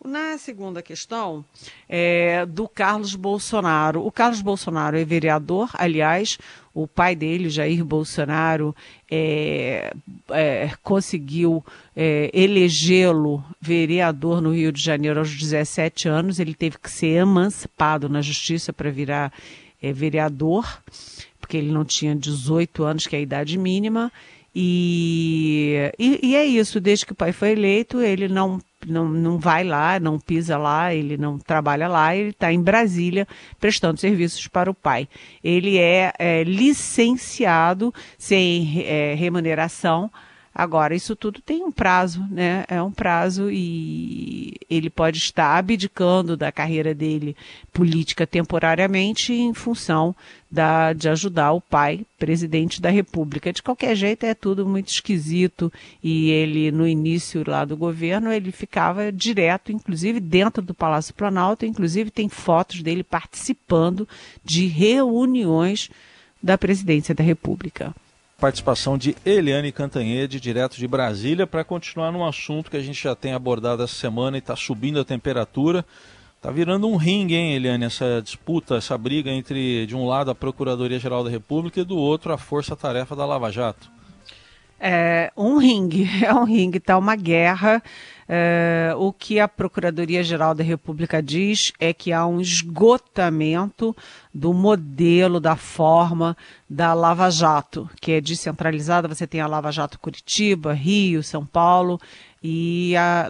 Na 0.03 0.37
segunda 0.37 0.81
questão, 0.81 1.45
é, 1.87 2.45
do 2.45 2.67
Carlos 2.67 3.15
Bolsonaro. 3.15 4.05
O 4.05 4.11
Carlos 4.11 4.41
Bolsonaro 4.41 4.97
é 4.97 5.05
vereador, 5.05 5.69
aliás, 5.75 6.37
o 6.73 6.85
pai 6.85 7.15
dele, 7.15 7.49
Jair 7.49 7.85
Bolsonaro, 7.85 8.75
é, 9.09 9.93
é, 10.29 10.71
conseguiu 10.83 11.63
é, 11.95 12.29
elegê-lo 12.33 13.41
vereador 13.61 14.41
no 14.41 14.53
Rio 14.53 14.73
de 14.73 14.81
Janeiro 14.81 15.19
aos 15.19 15.33
17 15.33 16.09
anos. 16.09 16.37
Ele 16.37 16.53
teve 16.53 16.77
que 16.77 16.91
ser 16.91 17.21
emancipado 17.21 18.09
na 18.09 18.21
justiça 18.21 18.73
para 18.73 18.91
virar 18.91 19.31
é, 19.81 19.93
vereador, 19.93 20.65
porque 21.39 21.55
ele 21.55 21.71
não 21.71 21.85
tinha 21.85 22.13
18 22.13 22.83
anos, 22.83 23.07
que 23.07 23.15
é 23.15 23.19
a 23.19 23.21
idade 23.21 23.57
mínima. 23.57 24.11
E, 24.55 25.91
e, 25.97 26.19
e, 26.21 26.35
é 26.35 26.45
isso, 26.45 26.79
desde 26.79 27.05
que 27.05 27.13
o 27.13 27.15
pai 27.15 27.31
foi 27.31 27.51
eleito, 27.51 27.99
ele 27.99 28.27
não, 28.27 28.61
não, 28.87 29.07
não 29.09 29.37
vai 29.37 29.63
lá, 29.63 29.99
não 29.99 30.19
pisa 30.19 30.57
lá, 30.57 30.93
ele 30.93 31.17
não 31.17 31.37
trabalha 31.37 31.87
lá, 31.87 32.15
ele 32.15 32.29
está 32.29 32.51
em 32.51 32.61
Brasília 32.61 33.27
prestando 33.59 33.99
serviços 33.99 34.47
para 34.47 34.69
o 34.69 34.73
pai. 34.73 35.07
Ele 35.43 35.77
é, 35.77 36.13
é 36.17 36.43
licenciado 36.43 37.93
sem 38.17 38.83
é, 38.85 39.13
remuneração 39.15 40.11
Agora, 40.55 40.93
isso 40.93 41.15
tudo 41.15 41.41
tem 41.41 41.63
um 41.63 41.71
prazo, 41.71 42.23
né? 42.29 42.63
É 42.67 42.79
um 42.79 42.91
prazo 42.91 43.49
e 43.49 44.55
ele 44.69 44.87
pode 44.87 45.17
estar 45.17 45.57
abdicando 45.57 46.37
da 46.37 46.51
carreira 46.51 46.93
dele 46.93 47.35
política 47.71 48.27
temporariamente 48.27 49.33
em 49.33 49.51
função 49.51 50.15
da, 50.51 50.93
de 50.93 51.09
ajudar 51.09 51.53
o 51.53 51.61
pai, 51.61 52.05
presidente 52.19 52.79
da 52.79 52.91
República. 52.91 53.51
De 53.51 53.63
qualquer 53.63 53.95
jeito, 53.95 54.27
é 54.27 54.35
tudo 54.35 54.63
muito 54.63 54.89
esquisito 54.89 55.73
e 56.03 56.29
ele, 56.29 56.71
no 56.71 56.87
início 56.87 57.43
lá 57.47 57.65
do 57.65 57.75
governo, 57.75 58.31
ele 58.31 58.51
ficava 58.51 59.11
direto, 59.11 59.71
inclusive 59.71 60.19
dentro 60.19 60.61
do 60.61 60.75
Palácio 60.75 61.15
Planalto, 61.15 61.65
inclusive 61.65 62.11
tem 62.11 62.29
fotos 62.29 62.83
dele 62.83 63.03
participando 63.03 64.07
de 64.45 64.67
reuniões 64.67 65.89
da 66.43 66.59
presidência 66.59 67.15
da 67.15 67.23
República 67.23 67.95
participação 68.43 68.97
de 68.97 69.15
Eliane 69.25 69.71
Cantanhede, 69.71 70.37
direto 70.37 70.75
de 70.75 70.85
Brasília, 70.85 71.47
para 71.47 71.63
continuar 71.63 72.11
num 72.11 72.25
assunto 72.25 72.69
que 72.69 72.75
a 72.75 72.81
gente 72.81 73.01
já 73.01 73.15
tem 73.15 73.31
abordado 73.31 73.81
essa 73.81 73.95
semana 73.95 74.35
e 74.35 74.39
está 74.39 74.53
subindo 74.53 74.99
a 74.99 75.05
temperatura. 75.05 75.85
Está 76.35 76.51
virando 76.51 76.89
um 76.89 76.97
ringue, 76.97 77.35
hein, 77.35 77.53
Eliane, 77.53 77.85
essa 77.85 78.21
disputa, 78.21 78.75
essa 78.75 78.97
briga 78.97 79.31
entre, 79.31 79.85
de 79.85 79.95
um 79.95 80.05
lado, 80.05 80.29
a 80.29 80.35
Procuradoria-Geral 80.35 81.23
da 81.23 81.29
República 81.29 81.79
e 81.79 81.85
do 81.85 81.95
outro, 81.95 82.33
a 82.33 82.37
Força-Tarefa 82.37 83.15
da 83.15 83.25
Lava 83.25 83.49
Jato. 83.49 83.89
É 84.85 85.31
um 85.37 85.59
ringue, 85.59 86.09
é 86.21 86.33
um 86.33 86.43
ringue, 86.43 86.77
está 86.77 86.97
uma 86.97 87.15
guerra. 87.15 87.81
É, 88.27 88.93
o 88.97 89.13
que 89.13 89.39
a 89.39 89.47
Procuradoria-Geral 89.47 90.53
da 90.53 90.63
República 90.63 91.23
diz 91.23 91.71
é 91.79 91.93
que 91.93 92.11
há 92.11 92.25
um 92.25 92.41
esgotamento 92.41 93.95
do 94.33 94.53
modelo, 94.53 95.39
da 95.39 95.55
forma 95.55 96.35
da 96.69 96.93
Lava 96.93 97.29
Jato, 97.29 97.89
que 98.01 98.11
é 98.11 98.19
descentralizada. 98.19 99.07
Você 99.07 99.25
tem 99.25 99.39
a 99.39 99.47
Lava 99.47 99.71
Jato 99.71 99.97
Curitiba, 99.97 100.73
Rio, 100.73 101.23
São 101.23 101.45
Paulo 101.45 101.97
e 102.43 102.93
a, 102.97 103.29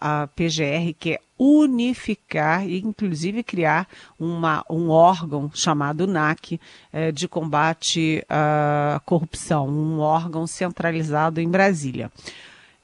a, 0.00 0.22
a 0.22 0.26
PGR, 0.28 0.94
que 0.96 1.14
é 1.14 1.20
unificar 1.36 2.66
e, 2.66 2.80
inclusive, 2.80 3.42
criar 3.42 3.88
uma, 4.18 4.64
um 4.70 4.88
órgão 4.88 5.50
chamado 5.52 6.06
NAC 6.06 6.60
é, 6.92 7.10
de 7.10 7.26
combate 7.26 8.24
à 8.28 9.00
corrupção, 9.04 9.68
um 9.68 9.98
órgão 9.98 10.46
centralizado 10.46 11.40
em 11.40 11.48
Brasília. 11.48 12.10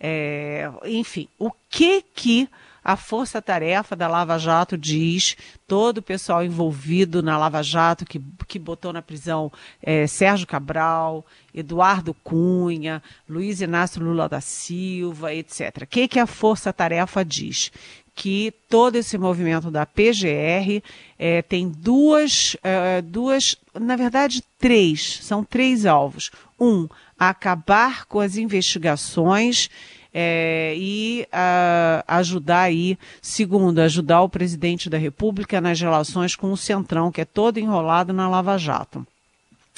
É, 0.00 0.68
enfim, 0.84 1.28
o 1.38 1.52
que 1.70 2.02
que 2.14 2.48
a 2.84 2.96
força-tarefa 2.96 3.94
da 3.94 4.08
Lava 4.08 4.38
Jato 4.38 4.76
diz, 4.76 5.36
todo 5.66 5.98
o 5.98 6.02
pessoal 6.02 6.44
envolvido 6.44 7.22
na 7.22 7.38
Lava 7.38 7.62
Jato, 7.62 8.04
que, 8.04 8.20
que 8.48 8.58
botou 8.58 8.92
na 8.92 9.00
prisão 9.00 9.52
é, 9.80 10.06
Sérgio 10.06 10.46
Cabral, 10.46 11.24
Eduardo 11.54 12.12
Cunha, 12.12 13.02
Luiz 13.28 13.60
Inácio 13.60 14.02
Lula 14.02 14.28
da 14.28 14.40
Silva, 14.40 15.32
etc. 15.32 15.82
O 15.82 15.86
que, 15.86 16.08
que 16.08 16.18
a 16.18 16.26
força-tarefa 16.26 17.24
diz? 17.24 17.70
Que 18.14 18.52
todo 18.68 18.96
esse 18.96 19.16
movimento 19.16 19.70
da 19.70 19.86
PGR 19.86 20.82
é, 21.18 21.40
tem 21.40 21.68
duas, 21.68 22.56
é, 22.62 23.00
duas, 23.00 23.56
na 23.72 23.96
verdade, 23.96 24.42
três, 24.58 25.20
são 25.22 25.42
três 25.42 25.86
alvos. 25.86 26.30
Um, 26.60 26.88
acabar 27.18 28.04
com 28.06 28.20
as 28.20 28.36
investigações 28.36 29.70
é, 30.12 30.74
e 30.76 31.26
a, 31.32 32.04
ajudar 32.18 32.62
aí, 32.62 32.98
segundo, 33.20 33.78
ajudar 33.80 34.22
o 34.22 34.28
presidente 34.28 34.90
da 34.90 34.98
República 34.98 35.60
nas 35.60 35.80
relações 35.80 36.36
com 36.36 36.52
o 36.52 36.56
Centrão, 36.56 37.10
que 37.10 37.20
é 37.20 37.24
todo 37.24 37.58
enrolado 37.58 38.12
na 38.12 38.28
Lava 38.28 38.58
Jato. 38.58 39.06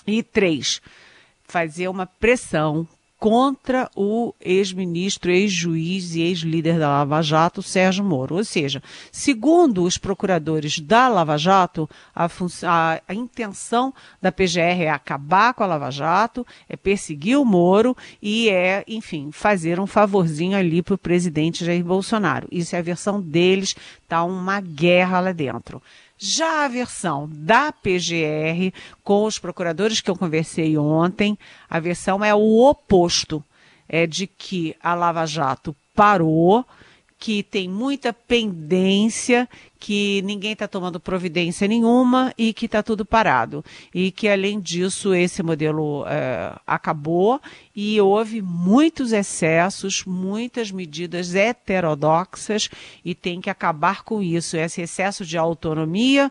E 0.07 0.23
três, 0.23 0.81
fazer 1.47 1.89
uma 1.89 2.07
pressão 2.07 2.87
contra 3.19 3.91
o 3.97 4.35
ex-ministro, 4.41 5.31
ex-juiz 5.31 6.15
e 6.15 6.21
ex-líder 6.21 6.79
da 6.79 6.89
Lava 6.89 7.23
Jato, 7.23 7.63
Sérgio 7.63 8.05
Moro. 8.05 8.37
Ou 8.37 8.45
seja, 8.45 8.83
segundo 9.11 9.83
os 9.85 9.97
procuradores 9.97 10.79
da 10.79 11.09
Lava 11.09 11.39
Jato, 11.39 11.89
a, 12.15 12.27
a, 12.27 13.01
a, 13.09 13.15
intenção 13.15 13.95
da 14.21 14.31
PGR 14.31 14.83
é 14.83 14.91
acabar 14.91 15.55
com 15.55 15.63
a 15.63 15.67
Lava 15.67 15.91
Jato, 15.91 16.47
é 16.69 16.77
perseguir 16.77 17.39
o 17.39 17.45
Moro 17.45 17.97
e 18.21 18.51
é, 18.51 18.85
enfim, 18.87 19.31
fazer 19.33 19.81
um 19.81 19.87
favorzinho 19.87 20.57
ali 20.57 20.83
para 20.83 20.95
o 20.95 20.99
presidente 20.99 21.65
Jair 21.65 21.85
Bolsonaro. 21.85 22.47
Isso 22.51 22.77
é 22.77 22.79
a 22.79 22.83
versão 22.83 23.21
deles, 23.21 23.75
tá 24.09 24.23
uma 24.23 24.61
guerra 24.61 25.21
lá 25.21 25.33
dentro. 25.33 25.81
Já 26.27 26.65
a 26.65 26.69
versão 26.69 27.29
da 27.31 27.71
PGR, 27.71 28.73
com 29.03 29.27
os 29.27 29.39
procuradores 29.39 30.01
que 30.01 30.11
eu 30.11 30.17
conversei 30.17 30.79
ontem, 30.79 31.39
a 31.69 31.79
versão 31.79 32.25
é 32.25 32.35
o 32.35 32.67
oposto. 32.67 33.45
É 33.87 34.07
de 34.07 34.27
que 34.27 34.75
a 34.83 34.95
Lava 34.95 35.27
Jato 35.27 35.77
parou, 35.95 36.65
que 37.25 37.43
tem 37.43 37.67
muita 37.67 38.13
pendência, 38.13 39.49
que 39.81 40.21
ninguém 40.27 40.53
está 40.53 40.69
tomando 40.69 41.01
providência 41.01 41.67
nenhuma 41.67 42.35
e 42.37 42.53
que 42.53 42.67
está 42.67 42.83
tudo 42.83 43.03
parado. 43.03 43.65
E 43.95 44.11
que, 44.11 44.29
além 44.29 44.61
disso, 44.61 45.15
esse 45.15 45.43
modelo 45.43 46.05
é, 46.07 46.55
acabou 46.67 47.41
e 47.75 47.99
houve 47.99 48.43
muitos 48.43 49.11
excessos, 49.11 50.05
muitas 50.05 50.71
medidas 50.71 51.35
heterodoxas 51.35 52.69
e 53.03 53.15
tem 53.15 53.41
que 53.41 53.49
acabar 53.49 54.05
com 54.05 54.23
isso. 54.23 54.59
Esse 54.59 54.83
excesso 54.83 55.25
de 55.25 55.39
autonomia 55.39 56.31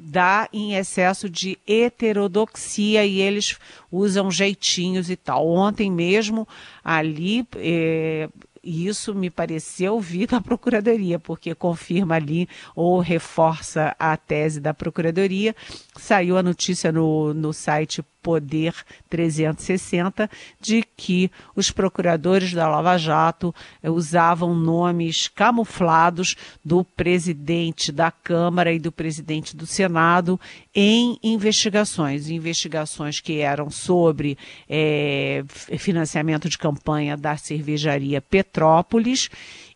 dá 0.00 0.48
em 0.52 0.76
excesso 0.76 1.28
de 1.28 1.58
heterodoxia 1.66 3.04
e 3.04 3.20
eles 3.20 3.58
usam 3.90 4.30
jeitinhos 4.30 5.10
e 5.10 5.16
tal. 5.16 5.48
Ontem 5.48 5.90
mesmo, 5.90 6.46
ali, 6.84 7.44
eh, 7.56 8.28
e 8.62 8.86
isso 8.86 9.14
me 9.14 9.30
pareceu 9.30 10.00
vir 10.00 10.26
da 10.26 10.40
Procuradoria, 10.40 11.18
porque 11.18 11.54
confirma 11.54 12.14
ali 12.14 12.48
ou 12.74 13.00
reforça 13.00 13.94
a 13.98 14.16
tese 14.16 14.60
da 14.60 14.74
Procuradoria. 14.74 15.54
Saiu 15.96 16.36
a 16.36 16.42
notícia 16.42 16.92
no, 16.92 17.32
no 17.34 17.52
site 17.52 18.02
Poder 18.22 18.74
360 19.08 20.28
de 20.60 20.84
que 20.96 21.30
os 21.54 21.70
procuradores 21.70 22.52
da 22.52 22.68
Lava 22.68 22.96
Jato 22.98 23.54
eh, 23.82 23.90
usavam 23.90 24.54
nomes 24.54 25.28
camuflados 25.28 26.36
do 26.64 26.84
presidente 26.84 27.90
da 27.92 28.10
Câmara 28.10 28.72
e 28.72 28.78
do 28.78 28.92
presidente 28.92 29.56
do 29.56 29.66
Senado 29.66 30.38
em 30.74 31.18
investigações, 31.22 32.28
investigações 32.28 33.20
que 33.20 33.38
eram 33.38 33.70
sobre 33.70 34.36
eh, 34.68 35.44
financiamento 35.78 36.48
de 36.48 36.58
campanha 36.58 37.16
da 37.16 37.36
cervejaria 37.36 38.20
Petrópolis 38.20 39.30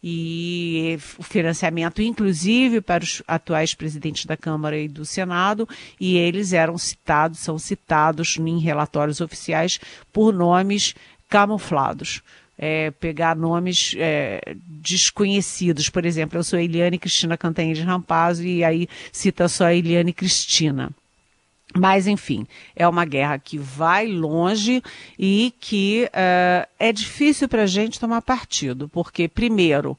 e 0.05 0.99
o 1.17 1.23
financiamento, 1.23 2.03
inclusive, 2.03 2.81
para 2.81 3.05
os 3.05 3.23
atuais 3.27 3.73
presidentes 3.73 4.27
da 4.27 4.37
Câmara 4.37 4.77
e 4.77 4.89
do 4.89 5.05
Senado, 5.05 5.69
e 6.01 6.17
eles 6.17 6.53
eram 6.53 6.77
citados, 6.77 7.39
são 7.39 7.57
citados 7.57 8.37
em 8.49 8.59
relatórios 8.59 9.21
oficiais 9.21 9.79
por 10.13 10.33
nomes 10.33 10.95
camuflados. 11.29 12.23
É, 12.59 12.91
pegar 12.93 13.35
nomes 13.35 13.95
é, 13.99 14.55
desconhecidos. 14.67 15.89
Por 15.89 16.05
exemplo, 16.05 16.39
eu 16.39 16.45
sou 16.45 16.59
Eliane 16.59 16.99
Cristina 16.99 17.37
Cantanhede 17.37 17.83
Rampazzo 17.83 18.45
e 18.47 18.63
aí 18.63 18.89
cita 19.11 19.49
só 19.49 19.71
Eliane 19.71 20.13
Cristina. 20.13 20.93
Mas, 21.75 22.07
enfim, 22.07 22.47
é 22.77 22.87
uma 22.87 23.05
guerra 23.05 23.39
que 23.39 23.57
vai 23.57 24.07
longe 24.07 24.83
e 25.19 25.55
que 25.59 26.09
uh, 26.09 26.69
é 26.79 26.93
difícil 26.93 27.49
para 27.49 27.63
a 27.63 27.67
gente 27.67 27.99
tomar 27.99 28.21
partido, 28.21 28.89
porque, 28.89 29.27
primeiro, 29.27 29.99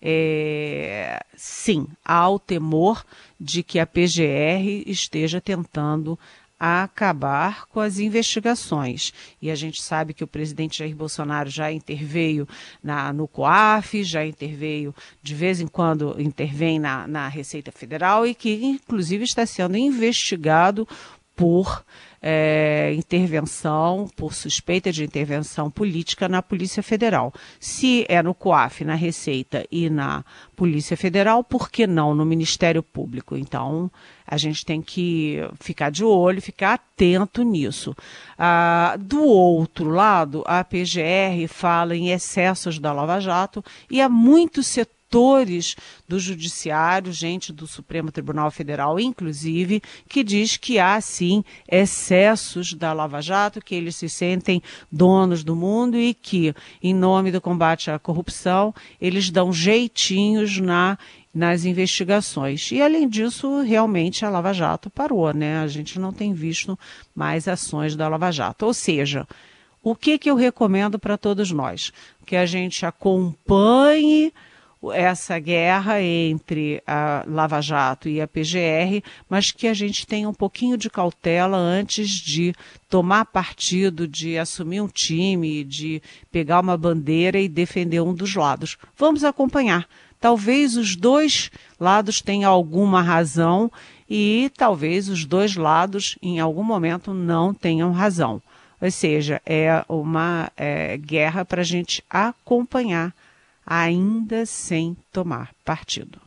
é, 0.00 1.22
sim, 1.36 1.86
há 2.04 2.28
o 2.28 2.40
temor 2.40 3.04
de 3.38 3.62
que 3.62 3.78
a 3.78 3.86
PGR 3.86 4.82
esteja 4.86 5.40
tentando 5.40 6.18
acabar 6.64 7.66
com 7.66 7.80
as 7.80 7.98
investigações. 7.98 9.12
E 9.42 9.50
a 9.50 9.54
gente 9.56 9.82
sabe 9.82 10.14
que 10.14 10.22
o 10.22 10.28
presidente 10.28 10.78
Jair 10.78 10.94
Bolsonaro 10.94 11.50
já 11.50 11.72
interveio 11.72 12.46
na, 12.80 13.12
no 13.12 13.26
COAF, 13.26 14.04
já 14.04 14.24
interveio, 14.24 14.94
de 15.20 15.34
vez 15.34 15.60
em 15.60 15.66
quando 15.66 16.14
intervém 16.20 16.78
na, 16.78 17.08
na 17.08 17.26
Receita 17.26 17.72
Federal 17.72 18.24
e 18.24 18.32
que, 18.32 18.64
inclusive, 18.64 19.24
está 19.24 19.44
sendo 19.44 19.76
investigado 19.76 20.86
por 21.34 21.84
é, 22.22 22.94
intervenção, 22.94 24.08
por 24.16 24.32
suspeita 24.32 24.92
de 24.92 25.02
intervenção 25.02 25.68
política 25.68 26.28
na 26.28 26.40
Polícia 26.40 26.82
Federal. 26.82 27.34
Se 27.58 28.06
é 28.08 28.22
no 28.22 28.32
COAF, 28.32 28.84
na 28.84 28.94
Receita 28.94 29.66
e 29.70 29.90
na 29.90 30.24
Polícia 30.54 30.96
Federal, 30.96 31.42
por 31.42 31.68
que 31.68 31.86
não 31.86 32.14
no 32.14 32.24
Ministério 32.24 32.82
Público? 32.82 33.36
Então, 33.36 33.90
a 34.24 34.36
gente 34.36 34.64
tem 34.64 34.80
que 34.80 35.40
ficar 35.60 35.90
de 35.90 36.04
olho, 36.04 36.40
ficar 36.40 36.74
atento 36.74 37.42
nisso. 37.42 37.94
Ah, 38.38 38.96
do 38.98 39.22
outro 39.24 39.90
lado, 39.90 40.44
a 40.46 40.62
PGR 40.62 41.48
fala 41.48 41.96
em 41.96 42.10
excessos 42.10 42.78
da 42.78 42.92
Lava 42.92 43.18
Jato 43.18 43.64
e 43.90 44.00
há 44.00 44.08
muitos 44.08 44.68
setores 44.68 45.01
setores 45.12 45.76
do 46.08 46.18
Judiciário, 46.18 47.12
gente 47.12 47.52
do 47.52 47.66
Supremo 47.66 48.10
Tribunal 48.10 48.50
Federal, 48.50 48.98
inclusive, 48.98 49.82
que 50.08 50.24
diz 50.24 50.56
que 50.56 50.78
há, 50.78 50.98
sim, 51.02 51.44
excessos 51.70 52.72
da 52.72 52.94
Lava 52.94 53.20
Jato, 53.20 53.60
que 53.60 53.74
eles 53.74 53.94
se 53.94 54.08
sentem 54.08 54.62
donos 54.90 55.44
do 55.44 55.54
mundo 55.54 55.98
e 55.98 56.14
que, 56.14 56.54
em 56.82 56.94
nome 56.94 57.30
do 57.30 57.42
combate 57.42 57.90
à 57.90 57.98
corrupção, 57.98 58.74
eles 58.98 59.28
dão 59.28 59.52
jeitinhos 59.52 60.58
na 60.58 60.98
nas 61.34 61.64
investigações. 61.64 62.70
E 62.72 62.82
além 62.82 63.08
disso, 63.08 63.62
realmente 63.62 64.22
a 64.22 64.28
Lava 64.28 64.52
Jato 64.52 64.90
parou, 64.90 65.32
né? 65.32 65.60
A 65.60 65.66
gente 65.66 65.98
não 65.98 66.12
tem 66.12 66.34
visto 66.34 66.78
mais 67.14 67.48
ações 67.48 67.96
da 67.96 68.06
Lava 68.06 68.30
Jato. 68.30 68.66
Ou 68.66 68.74
seja, 68.74 69.26
o 69.82 69.96
que 69.96 70.18
que 70.18 70.28
eu 70.28 70.36
recomendo 70.36 70.98
para 70.98 71.16
todos 71.16 71.50
nós? 71.50 71.90
Que 72.26 72.36
a 72.36 72.44
gente 72.44 72.84
acompanhe 72.84 74.30
essa 74.90 75.38
guerra 75.38 76.02
entre 76.02 76.82
a 76.86 77.24
Lava 77.26 77.60
Jato 77.60 78.08
e 78.08 78.20
a 78.20 78.26
PGR, 78.26 79.02
mas 79.28 79.52
que 79.52 79.68
a 79.68 79.74
gente 79.74 80.06
tenha 80.06 80.28
um 80.28 80.34
pouquinho 80.34 80.76
de 80.76 80.90
cautela 80.90 81.56
antes 81.56 82.08
de 82.08 82.54
tomar 82.88 83.26
partido, 83.26 84.08
de 84.08 84.36
assumir 84.38 84.80
um 84.80 84.88
time, 84.88 85.62
de 85.62 86.02
pegar 86.32 86.60
uma 86.60 86.76
bandeira 86.76 87.38
e 87.38 87.48
defender 87.48 88.00
um 88.00 88.14
dos 88.14 88.34
lados. 88.34 88.76
Vamos 88.96 89.22
acompanhar. 89.22 89.86
Talvez 90.20 90.76
os 90.76 90.96
dois 90.96 91.50
lados 91.78 92.20
tenham 92.20 92.50
alguma 92.50 93.02
razão 93.02 93.70
e 94.08 94.50
talvez 94.56 95.08
os 95.08 95.24
dois 95.24 95.56
lados, 95.56 96.16
em 96.22 96.38
algum 96.38 96.62
momento, 96.62 97.14
não 97.14 97.54
tenham 97.54 97.92
razão. 97.92 98.40
Ou 98.80 98.90
seja, 98.90 99.40
é 99.46 99.84
uma 99.88 100.50
é, 100.56 100.96
guerra 100.96 101.44
para 101.44 101.60
a 101.60 101.64
gente 101.64 102.04
acompanhar 102.10 103.14
ainda 103.66 104.46
sem 104.46 104.96
tomar 105.12 105.52
partido. 105.64 106.20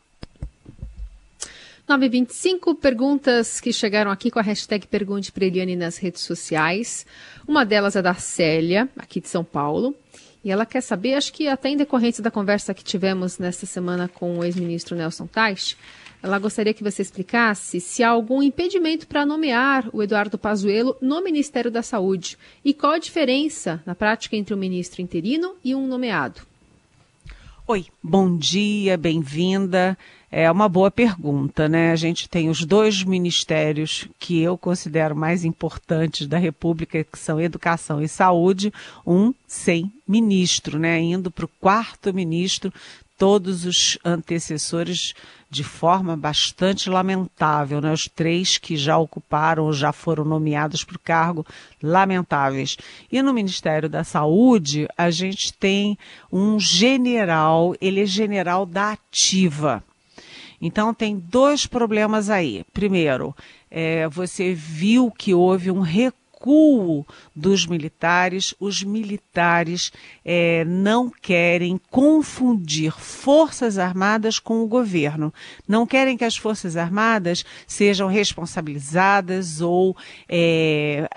925 1.88 2.74
perguntas 2.74 3.60
que 3.60 3.72
chegaram 3.72 4.10
aqui 4.10 4.28
com 4.28 4.40
a 4.40 4.42
hashtag 4.42 4.88
Pergunte 4.88 5.30
para 5.30 5.44
Eliane 5.44 5.76
nas 5.76 5.98
redes 5.98 6.22
sociais. 6.22 7.06
Uma 7.46 7.64
delas 7.64 7.94
é 7.94 8.02
da 8.02 8.14
Célia, 8.14 8.88
aqui 8.98 9.20
de 9.20 9.28
São 9.28 9.44
Paulo. 9.44 9.94
E 10.42 10.50
ela 10.50 10.66
quer 10.66 10.80
saber, 10.80 11.14
acho 11.14 11.32
que 11.32 11.46
até 11.46 11.68
em 11.68 11.76
decorrência 11.76 12.22
da 12.22 12.30
conversa 12.30 12.74
que 12.74 12.82
tivemos 12.82 13.38
nesta 13.38 13.66
semana 13.66 14.08
com 14.08 14.38
o 14.38 14.44
ex-ministro 14.44 14.96
Nelson 14.96 15.28
Teich, 15.28 15.76
ela 16.22 16.40
gostaria 16.40 16.74
que 16.74 16.82
você 16.82 17.02
explicasse 17.02 17.80
se 17.80 18.02
há 18.02 18.08
algum 18.08 18.42
impedimento 18.42 19.06
para 19.06 19.24
nomear 19.24 19.88
o 19.92 20.02
Eduardo 20.02 20.36
Pazuello 20.36 20.96
no 21.00 21.22
Ministério 21.22 21.70
da 21.70 21.82
Saúde 21.82 22.36
e 22.64 22.74
qual 22.74 22.94
a 22.94 22.98
diferença 22.98 23.80
na 23.86 23.94
prática 23.94 24.34
entre 24.34 24.54
um 24.54 24.58
ministro 24.58 25.00
interino 25.00 25.54
e 25.62 25.72
um 25.72 25.86
nomeado. 25.86 26.42
Oi, 27.68 27.86
bom 28.00 28.36
dia, 28.36 28.96
bem-vinda. 28.96 29.98
É 30.30 30.48
uma 30.48 30.68
boa 30.68 30.88
pergunta, 30.88 31.68
né? 31.68 31.90
A 31.90 31.96
gente 31.96 32.28
tem 32.28 32.48
os 32.48 32.64
dois 32.64 33.02
ministérios 33.02 34.08
que 34.20 34.40
eu 34.40 34.56
considero 34.56 35.16
mais 35.16 35.44
importantes 35.44 36.28
da 36.28 36.38
República, 36.38 37.02
que 37.02 37.18
são 37.18 37.40
Educação 37.40 38.00
e 38.00 38.06
Saúde, 38.06 38.72
um 39.04 39.34
sem 39.48 39.92
ministro, 40.06 40.78
né? 40.78 41.00
Indo 41.00 41.28
para 41.28 41.44
o 41.44 41.50
quarto 41.60 42.14
ministro, 42.14 42.72
todos 43.16 43.64
os 43.64 43.98
antecessores 44.04 45.14
de 45.48 45.62
forma 45.62 46.16
bastante 46.16 46.90
lamentável, 46.90 47.80
né? 47.80 47.92
Os 47.92 48.08
três 48.08 48.58
que 48.58 48.76
já 48.76 48.98
ocuparam 48.98 49.64
ou 49.64 49.72
já 49.72 49.92
foram 49.92 50.24
nomeados 50.24 50.84
para 50.84 50.96
o 50.96 51.00
cargo, 51.00 51.46
lamentáveis. 51.82 52.76
E 53.10 53.22
no 53.22 53.32
Ministério 53.32 53.88
da 53.88 54.02
Saúde, 54.02 54.88
a 54.98 55.10
gente 55.10 55.52
tem 55.52 55.96
um 56.32 56.58
general, 56.58 57.74
ele 57.80 58.02
é 58.02 58.06
general 58.06 58.66
da 58.66 58.92
ativa. 58.92 59.82
Então 60.60 60.92
tem 60.92 61.16
dois 61.16 61.66
problemas 61.66 62.28
aí. 62.28 62.64
Primeiro, 62.72 63.34
é, 63.70 64.08
você 64.08 64.52
viu 64.52 65.10
que 65.10 65.32
houve 65.32 65.70
um 65.70 65.80
recurso 65.80 66.25
recuo 66.46 67.04
dos 67.34 67.66
militares, 67.66 68.54
os 68.60 68.82
militares 68.82 69.92
é, 70.24 70.64
não 70.64 71.10
querem 71.10 71.80
confundir 71.90 72.92
Forças 72.92 73.78
Armadas 73.78 74.38
com 74.38 74.62
o 74.62 74.68
governo. 74.68 75.34
Não 75.66 75.86
querem 75.86 76.16
que 76.16 76.24
as 76.24 76.36
Forças 76.36 76.76
Armadas 76.76 77.44
sejam 77.66 78.08
responsabilizadas 78.08 79.60
ou 79.60 79.96
é, 80.28 81.08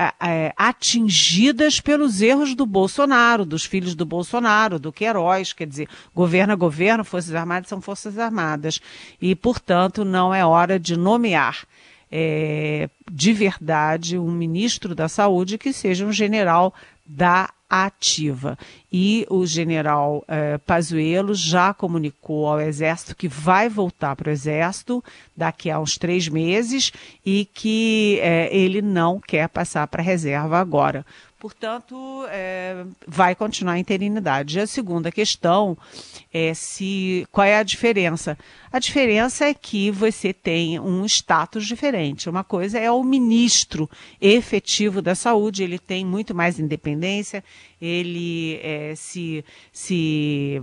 atingidas 0.57 1.79
pelos 1.79 2.21
erros 2.21 2.55
do 2.55 2.65
Bolsonaro, 2.65 3.45
dos 3.45 3.63
filhos 3.63 3.93
do 3.93 4.05
Bolsonaro, 4.05 4.79
do 4.79 4.91
Queiroz. 4.91 5.53
Quer 5.53 5.67
dizer, 5.67 5.87
governo 6.13 6.53
é 6.53 6.55
governo, 6.55 7.05
Forças 7.05 7.35
Armadas 7.35 7.69
são 7.69 7.79
Forças 7.79 8.17
Armadas. 8.17 8.81
E, 9.21 9.35
portanto, 9.35 10.03
não 10.03 10.33
é 10.33 10.43
hora 10.43 10.79
de 10.79 10.97
nomear 10.97 11.65
é, 12.11 12.89
de 13.11 13.33
verdade 13.33 14.17
um 14.17 14.31
ministro 14.31 14.95
da 14.95 15.07
Saúde 15.07 15.57
que 15.57 15.71
seja 15.73 16.05
um 16.05 16.11
general 16.11 16.73
da 17.05 17.49
ativa. 17.69 18.57
E 18.91 19.27
o 19.29 19.45
general 19.45 20.23
eh, 20.27 20.57
Pazuello 20.59 21.35
já 21.35 21.71
comunicou 21.71 22.47
ao 22.47 22.59
Exército 22.59 23.15
que 23.15 23.27
vai 23.27 23.69
voltar 23.69 24.15
para 24.15 24.29
o 24.29 24.31
Exército 24.31 25.03
daqui 25.37 25.69
a 25.69 25.79
uns 25.79 25.95
três 25.95 26.27
meses 26.27 26.91
e 27.23 27.45
que 27.53 28.19
eh, 28.21 28.49
ele 28.51 28.81
não 28.81 29.19
quer 29.19 29.47
passar 29.49 29.85
para 29.87 30.01
a 30.01 30.05
reserva 30.05 30.57
agora. 30.57 31.05
Portanto, 31.39 32.25
é, 32.29 32.83
vai 33.07 33.33
continuar 33.33 33.73
a 33.73 33.79
interinidade. 33.79 34.57
E 34.57 34.61
a 34.61 34.67
segunda 34.67 35.09
questão 35.09 35.77
é 36.33 36.53
se 36.53 37.25
qual 37.31 37.47
é 37.47 37.57
a 37.57 37.63
diferença. 37.63 38.37
A 38.71 38.77
diferença 38.77 39.45
é 39.45 39.53
que 39.53 39.89
você 39.89 40.31
tem 40.31 40.79
um 40.79 41.03
status 41.05 41.65
diferente. 41.65 42.29
Uma 42.29 42.43
coisa 42.43 42.77
é 42.77 42.91
o 42.91 43.03
ministro 43.03 43.89
efetivo 44.21 45.01
da 45.01 45.15
saúde, 45.15 45.63
ele 45.63 45.79
tem 45.79 46.05
muito 46.05 46.35
mais 46.35 46.59
independência, 46.59 47.43
ele 47.81 48.59
é, 48.61 48.93
se, 48.95 49.43
se 49.73 50.61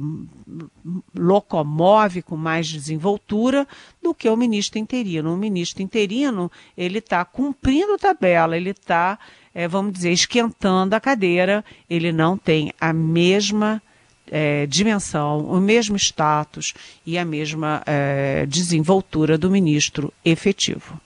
locomove 1.13 2.23
com 2.23 2.37
mais 2.37 2.69
desenvoltura 2.69 3.67
do 4.01 4.15
que 4.15 4.29
o 4.29 4.37
ministro 4.37 4.79
interino. 4.79 5.35
O 5.35 5.37
ministro 5.37 5.83
interino, 5.83 6.51
ele 6.79 6.99
está 6.99 7.25
cumprindo 7.25 7.99
tabela, 7.99 8.57
ele 8.57 8.71
está 8.71 9.19
é, 9.53 9.67
vamos 9.67 9.95
dizer, 9.95 10.13
esquentando 10.13 10.95
a 10.95 11.01
cadeira, 11.01 11.65
ele 11.89 12.13
não 12.13 12.37
tem 12.37 12.75
a 12.79 12.93
mesma 12.93 13.83
é, 14.31 14.67
dimensão, 14.67 15.41
o 15.41 15.61
mesmo 15.61 15.97
status 15.97 16.75
e 17.05 17.17
a 17.19 17.25
mesma 17.25 17.83
é, 17.87 18.47
desenvoltura 18.47 19.39
do 19.39 19.51
ministro 19.51 20.13
efetivo. 20.25 21.01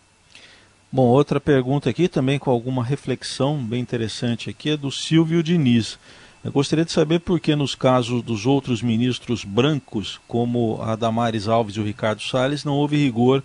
Bom, 0.92 1.06
outra 1.06 1.40
pergunta 1.40 1.88
aqui, 1.88 2.08
também 2.08 2.38
com 2.38 2.50
alguma 2.50 2.82
reflexão 2.82 3.56
bem 3.62 3.80
interessante 3.80 4.50
aqui, 4.50 4.70
é 4.70 4.76
do 4.76 4.90
Silvio 4.90 5.42
Diniz. 5.42 5.98
Eu 6.42 6.50
gostaria 6.50 6.84
de 6.84 6.90
saber 6.90 7.20
por 7.20 7.38
que 7.38 7.54
nos 7.54 7.74
casos 7.74 8.22
dos 8.22 8.46
outros 8.46 8.82
ministros 8.82 9.44
brancos, 9.44 10.18
como 10.26 10.80
a 10.82 10.96
Damares 10.96 11.46
Alves 11.46 11.76
e 11.76 11.80
o 11.80 11.84
Ricardo 11.84 12.22
Salles, 12.22 12.64
não 12.64 12.72
houve 12.72 12.96
rigor 12.96 13.42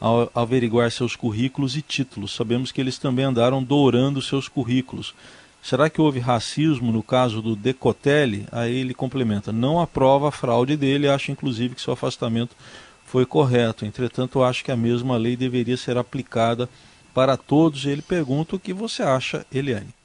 ao 0.00 0.30
averiguar 0.34 0.90
seus 0.90 1.14
currículos 1.14 1.76
e 1.76 1.82
títulos. 1.82 2.34
Sabemos 2.34 2.72
que 2.72 2.80
eles 2.80 2.98
também 2.98 3.26
andaram 3.26 3.62
dourando 3.62 4.22
seus 4.22 4.48
currículos. 4.48 5.14
Será 5.62 5.90
que 5.90 6.00
houve 6.00 6.18
racismo 6.18 6.92
no 6.92 7.02
caso 7.02 7.42
do 7.42 7.54
Decotelli? 7.54 8.46
Aí 8.50 8.74
ele 8.76 8.94
complementa: 8.94 9.52
não 9.52 9.80
aprova 9.80 10.28
a 10.28 10.32
fraude 10.32 10.76
dele, 10.76 11.08
acha 11.08 11.32
inclusive 11.32 11.74
que 11.74 11.80
seu 11.80 11.92
afastamento 11.92 12.56
foi 13.04 13.26
correto. 13.26 13.84
Entretanto, 13.84 14.42
acho 14.42 14.64
que 14.64 14.70
a 14.70 14.76
mesma 14.76 15.16
lei 15.16 15.36
deveria 15.36 15.76
ser 15.76 15.96
aplicada 15.96 16.68
para 17.12 17.36
todos. 17.36 17.86
Ele 17.86 18.02
pergunta 18.02 18.56
o 18.56 18.58
que 18.58 18.72
você 18.72 19.02
acha, 19.02 19.44
Eliane. 19.52 19.98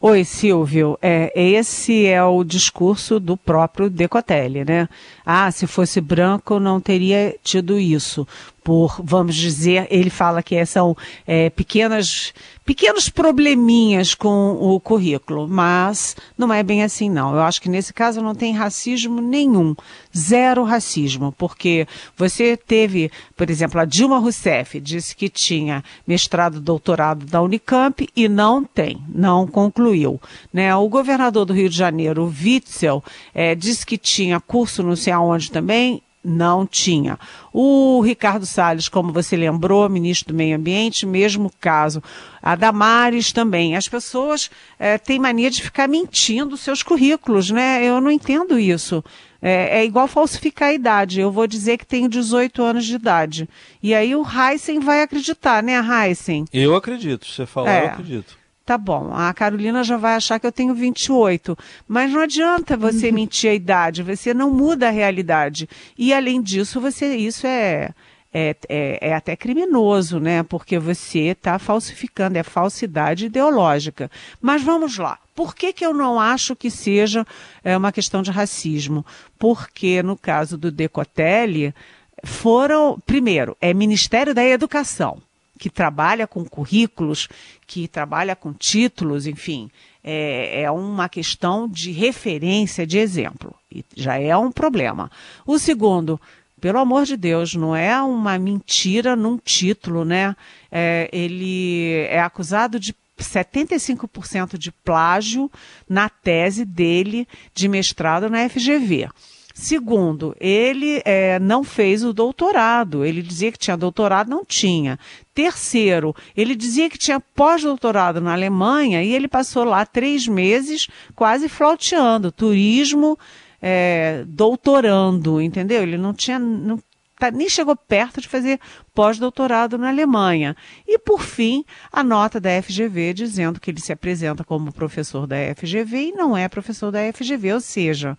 Oi, 0.00 0.24
Silvio. 0.24 0.98
É, 1.00 1.32
esse 1.34 2.06
é 2.06 2.22
o 2.22 2.44
discurso 2.44 3.18
do 3.18 3.36
próprio 3.36 3.88
Decotelli, 3.88 4.64
né? 4.64 4.88
Ah, 5.24 5.50
se 5.50 5.66
fosse 5.66 6.00
branco 6.00 6.58
não 6.58 6.80
teria 6.80 7.34
tido 7.42 7.78
isso 7.78 8.26
por, 8.70 9.00
vamos 9.02 9.34
dizer, 9.34 9.88
ele 9.90 10.10
fala 10.10 10.44
que 10.44 10.64
são 10.64 10.96
é, 11.26 11.50
pequenas, 11.50 12.32
pequenos 12.64 13.08
probleminhas 13.08 14.14
com 14.14 14.52
o 14.52 14.78
currículo, 14.78 15.48
mas 15.48 16.14
não 16.38 16.52
é 16.52 16.62
bem 16.62 16.84
assim 16.84 17.10
não. 17.10 17.34
Eu 17.34 17.42
acho 17.42 17.60
que 17.60 17.68
nesse 17.68 17.92
caso 17.92 18.22
não 18.22 18.32
tem 18.32 18.54
racismo 18.54 19.20
nenhum, 19.20 19.74
zero 20.16 20.62
racismo, 20.62 21.34
porque 21.36 21.84
você 22.16 22.56
teve, 22.56 23.10
por 23.36 23.50
exemplo, 23.50 23.80
a 23.80 23.84
Dilma 23.84 24.20
Rousseff 24.20 24.78
disse 24.78 25.16
que 25.16 25.28
tinha 25.28 25.82
mestrado, 26.06 26.60
doutorado 26.60 27.26
da 27.26 27.42
Unicamp 27.42 28.08
e 28.14 28.28
não 28.28 28.62
tem, 28.62 29.02
não 29.12 29.48
concluiu. 29.48 30.20
Né? 30.52 30.72
O 30.76 30.88
governador 30.88 31.44
do 31.44 31.52
Rio 31.52 31.68
de 31.68 31.76
Janeiro, 31.76 32.32
Witzel, 32.40 33.02
é, 33.34 33.52
disse 33.56 33.84
que 33.84 33.98
tinha 33.98 34.38
curso 34.38 34.80
não 34.84 34.94
sei 34.94 35.12
aonde 35.12 35.50
também 35.50 36.00
não 36.22 36.66
tinha. 36.66 37.18
O 37.52 38.00
Ricardo 38.02 38.44
Salles, 38.44 38.88
como 38.88 39.12
você 39.12 39.36
lembrou, 39.36 39.88
ministro 39.88 40.32
do 40.32 40.36
Meio 40.36 40.56
Ambiente, 40.56 41.06
mesmo 41.06 41.50
caso. 41.60 42.02
A 42.42 42.54
Damares 42.54 43.32
também. 43.32 43.76
As 43.76 43.88
pessoas 43.88 44.50
é, 44.78 44.98
têm 44.98 45.18
mania 45.18 45.50
de 45.50 45.62
ficar 45.62 45.88
mentindo 45.88 46.56
seus 46.56 46.82
currículos, 46.82 47.50
né? 47.50 47.84
Eu 47.84 48.00
não 48.00 48.10
entendo 48.10 48.58
isso. 48.58 49.02
É, 49.42 49.80
é, 49.80 49.84
igual 49.84 50.06
falsificar 50.06 50.68
a 50.68 50.74
idade. 50.74 51.20
Eu 51.20 51.32
vou 51.32 51.46
dizer 51.46 51.78
que 51.78 51.86
tenho 51.86 52.08
18 52.08 52.62
anos 52.62 52.84
de 52.84 52.94
idade. 52.94 53.48
E 53.82 53.94
aí 53.94 54.14
o 54.14 54.24
Heisen 54.24 54.80
vai 54.80 55.02
acreditar, 55.02 55.62
né, 55.62 55.80
Heisen? 55.80 56.44
Eu 56.52 56.76
acredito. 56.76 57.26
Você 57.26 57.46
falar, 57.46 57.70
é. 57.70 57.84
eu 57.84 57.88
acredito 57.88 58.39
tá 58.70 58.78
bom, 58.78 59.12
a 59.12 59.34
Carolina 59.34 59.82
já 59.82 59.96
vai 59.96 60.14
achar 60.14 60.38
que 60.38 60.46
eu 60.46 60.52
tenho 60.52 60.72
28. 60.72 61.58
Mas 61.88 62.12
não 62.12 62.20
adianta 62.20 62.76
você 62.76 63.08
uhum. 63.08 63.14
mentir 63.14 63.50
a 63.50 63.54
idade, 63.54 64.00
você 64.00 64.32
não 64.32 64.48
muda 64.48 64.86
a 64.86 64.92
realidade. 64.92 65.68
E 65.98 66.14
além 66.14 66.40
disso, 66.40 66.80
você 66.80 67.16
isso 67.16 67.48
é. 67.48 67.90
É, 68.32 68.54
é, 68.68 69.08
é 69.08 69.12
até 69.12 69.34
criminoso, 69.34 70.20
né? 70.20 70.44
Porque 70.44 70.78
você 70.78 71.30
está 71.30 71.58
falsificando, 71.58 72.38
é 72.38 72.44
falsidade 72.44 73.26
ideológica. 73.26 74.08
Mas 74.40 74.62
vamos 74.62 74.96
lá. 74.98 75.18
Por 75.34 75.52
que, 75.52 75.72
que 75.72 75.84
eu 75.84 75.92
não 75.92 76.20
acho 76.20 76.54
que 76.54 76.70
seja 76.70 77.26
é, 77.64 77.76
uma 77.76 77.90
questão 77.90 78.22
de 78.22 78.30
racismo? 78.30 79.04
Porque 79.36 80.00
no 80.00 80.16
caso 80.16 80.56
do 80.56 80.70
Decotelli, 80.70 81.74
foram, 82.22 83.00
primeiro, 83.04 83.56
é 83.60 83.74
Ministério 83.74 84.32
da 84.32 84.44
Educação 84.44 85.20
que 85.60 85.68
trabalha 85.68 86.26
com 86.26 86.42
currículos, 86.42 87.28
que 87.66 87.86
trabalha 87.86 88.34
com 88.34 88.50
títulos, 88.50 89.26
enfim, 89.26 89.70
é, 90.02 90.62
é, 90.62 90.70
uma 90.70 91.06
questão 91.06 91.68
de 91.68 91.92
referência, 91.92 92.86
de 92.86 92.96
exemplo. 92.96 93.54
E 93.70 93.84
já 93.94 94.18
é 94.18 94.34
um 94.34 94.50
problema. 94.50 95.10
O 95.46 95.58
segundo, 95.58 96.18
pelo 96.58 96.78
amor 96.78 97.04
de 97.04 97.14
Deus, 97.14 97.54
não 97.54 97.76
é 97.76 98.00
uma 98.00 98.38
mentira 98.38 99.14
num 99.14 99.36
título, 99.36 100.02
né? 100.02 100.34
É, 100.72 101.10
ele 101.12 102.06
é 102.08 102.22
acusado 102.22 102.80
de 102.80 102.94
75% 103.18 104.56
de 104.56 104.72
plágio 104.72 105.50
na 105.86 106.08
tese 106.08 106.64
dele 106.64 107.28
de 107.54 107.68
mestrado 107.68 108.30
na 108.30 108.48
FGV. 108.48 109.10
Segundo, 109.52 110.34
ele 110.40 111.02
é, 111.04 111.38
não 111.38 111.64
fez 111.64 112.04
o 112.04 112.12
doutorado. 112.12 113.04
Ele 113.04 113.22
dizia 113.22 113.50
que 113.50 113.58
tinha 113.58 113.76
doutorado, 113.76 114.30
não 114.30 114.44
tinha. 114.44 114.98
Terceiro, 115.34 116.14
ele 116.36 116.54
dizia 116.54 116.88
que 116.88 116.98
tinha 116.98 117.20
pós-doutorado 117.20 118.20
na 118.20 118.32
Alemanha 118.32 119.02
e 119.02 119.12
ele 119.12 119.28
passou 119.28 119.64
lá 119.64 119.84
três 119.84 120.26
meses 120.28 120.88
quase 121.14 121.48
flauteando, 121.48 122.30
turismo, 122.30 123.18
é, 123.60 124.24
doutorando, 124.26 125.40
entendeu? 125.40 125.82
Ele 125.82 125.98
não 125.98 126.14
tinha, 126.14 126.38
não, 126.38 126.78
tá, 127.18 127.30
nem 127.30 127.48
chegou 127.48 127.76
perto 127.76 128.20
de 128.20 128.28
fazer 128.28 128.58
pós-doutorado 128.94 129.76
na 129.76 129.88
Alemanha. 129.88 130.56
E, 130.86 130.98
por 130.98 131.22
fim, 131.22 131.64
a 131.92 132.02
nota 132.02 132.40
da 132.40 132.62
FGV 132.62 133.12
dizendo 133.12 133.60
que 133.60 133.70
ele 133.70 133.80
se 133.80 133.92
apresenta 133.92 134.42
como 134.44 134.72
professor 134.72 135.26
da 135.26 135.36
FGV 135.54 135.96
e 135.96 136.12
não 136.12 136.36
é 136.36 136.48
professor 136.48 136.90
da 136.90 137.00
FGV, 137.12 137.54
ou 137.54 137.60
seja, 137.60 138.16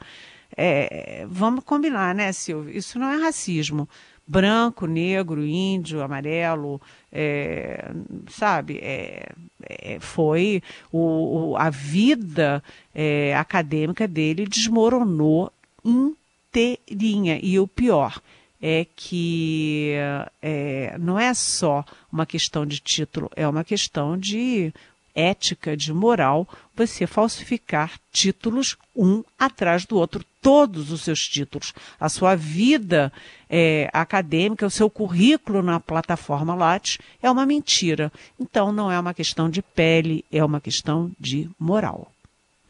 é, 0.57 1.25
vamos 1.29 1.63
combinar, 1.63 2.13
né, 2.13 2.31
Silvio? 2.31 2.75
Isso 2.75 2.99
não 2.99 3.09
é 3.09 3.17
racismo. 3.17 3.87
Branco, 4.27 4.85
negro, 4.85 5.45
índio, 5.45 6.01
amarelo, 6.01 6.79
é, 7.11 7.91
sabe? 8.29 8.79
É, 8.81 9.29
é 9.67 9.99
foi 9.99 10.61
o, 10.91 11.51
o, 11.51 11.57
a 11.57 11.69
vida 11.69 12.63
é, 12.93 13.35
acadêmica 13.35 14.07
dele 14.07 14.45
desmoronou 14.45 15.51
inteirinha. 15.83 17.39
E 17.41 17.59
o 17.59 17.67
pior 17.67 18.21
é 18.61 18.85
que 18.95 19.95
é, 20.41 20.95
não 20.99 21.19
é 21.19 21.33
só 21.33 21.83
uma 22.11 22.25
questão 22.25 22.65
de 22.65 22.79
título, 22.79 23.29
é 23.35 23.47
uma 23.47 23.63
questão 23.63 24.17
de 24.17 24.71
ética, 25.15 25.75
de 25.75 25.93
moral, 25.93 26.47
você 26.75 27.05
falsificar 27.05 27.99
títulos 28.11 28.77
um 28.95 29.23
atrás 29.37 29.85
do 29.85 29.97
outro, 29.97 30.25
todos 30.41 30.91
os 30.91 31.01
seus 31.01 31.27
títulos, 31.27 31.73
a 31.99 32.09
sua 32.09 32.35
vida 32.35 33.11
é, 33.49 33.89
acadêmica, 33.93 34.65
o 34.65 34.71
seu 34.71 34.89
currículo 34.89 35.61
na 35.61 35.79
plataforma 35.79 36.55
Lattes 36.55 36.97
é 37.21 37.29
uma 37.29 37.45
mentira. 37.45 38.11
Então 38.39 38.71
não 38.71 38.91
é 38.91 38.99
uma 38.99 39.13
questão 39.13 39.49
de 39.49 39.61
pele, 39.61 40.25
é 40.31 40.43
uma 40.43 40.59
questão 40.59 41.11
de 41.19 41.49
moral. 41.59 42.11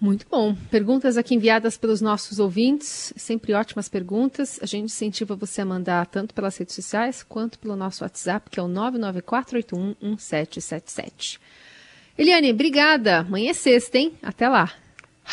Muito 0.01 0.25
bom. 0.27 0.53
Perguntas 0.71 1.15
aqui 1.15 1.35
enviadas 1.35 1.77
pelos 1.77 2.01
nossos 2.01 2.39
ouvintes, 2.39 3.13
sempre 3.15 3.53
ótimas 3.53 3.87
perguntas. 3.87 4.57
A 4.59 4.65
gente 4.65 4.85
incentiva 4.85 5.35
você 5.35 5.61
a 5.61 5.65
mandar 5.65 6.07
tanto 6.07 6.33
pelas 6.33 6.57
redes 6.57 6.73
sociais 6.73 7.21
quanto 7.21 7.59
pelo 7.59 7.75
nosso 7.75 8.03
WhatsApp, 8.03 8.49
que 8.49 8.59
é 8.59 8.63
o 8.63 8.67
994811777. 8.67 11.39
Eliane, 12.17 12.51
obrigada. 12.51 13.19
Amanhã 13.19 13.51
é 13.51 13.53
sexta, 13.53 13.97
hein? 13.97 14.13
Até 14.21 14.47
lá. 14.47 14.71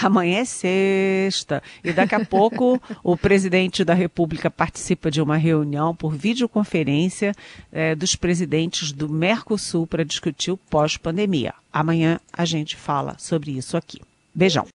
Amanhã 0.00 0.38
é 0.38 0.44
sexta. 0.44 1.62
E 1.82 1.92
daqui 1.92 2.14
a 2.14 2.24
pouco 2.24 2.80
o 3.02 3.16
presidente 3.16 3.84
da 3.84 3.94
República 3.94 4.50
participa 4.50 5.10
de 5.10 5.20
uma 5.20 5.36
reunião 5.36 5.94
por 5.94 6.14
videoconferência 6.14 7.34
é, 7.72 7.94
dos 7.94 8.14
presidentes 8.14 8.92
do 8.92 9.08
Mercosul 9.08 9.86
para 9.86 10.04
discutir 10.04 10.52
o 10.52 10.56
pós-pandemia. 10.56 11.52
Amanhã 11.72 12.20
a 12.32 12.44
gente 12.44 12.76
fala 12.76 13.16
sobre 13.18 13.52
isso 13.52 13.76
aqui. 13.76 14.00
Beijão. 14.34 14.66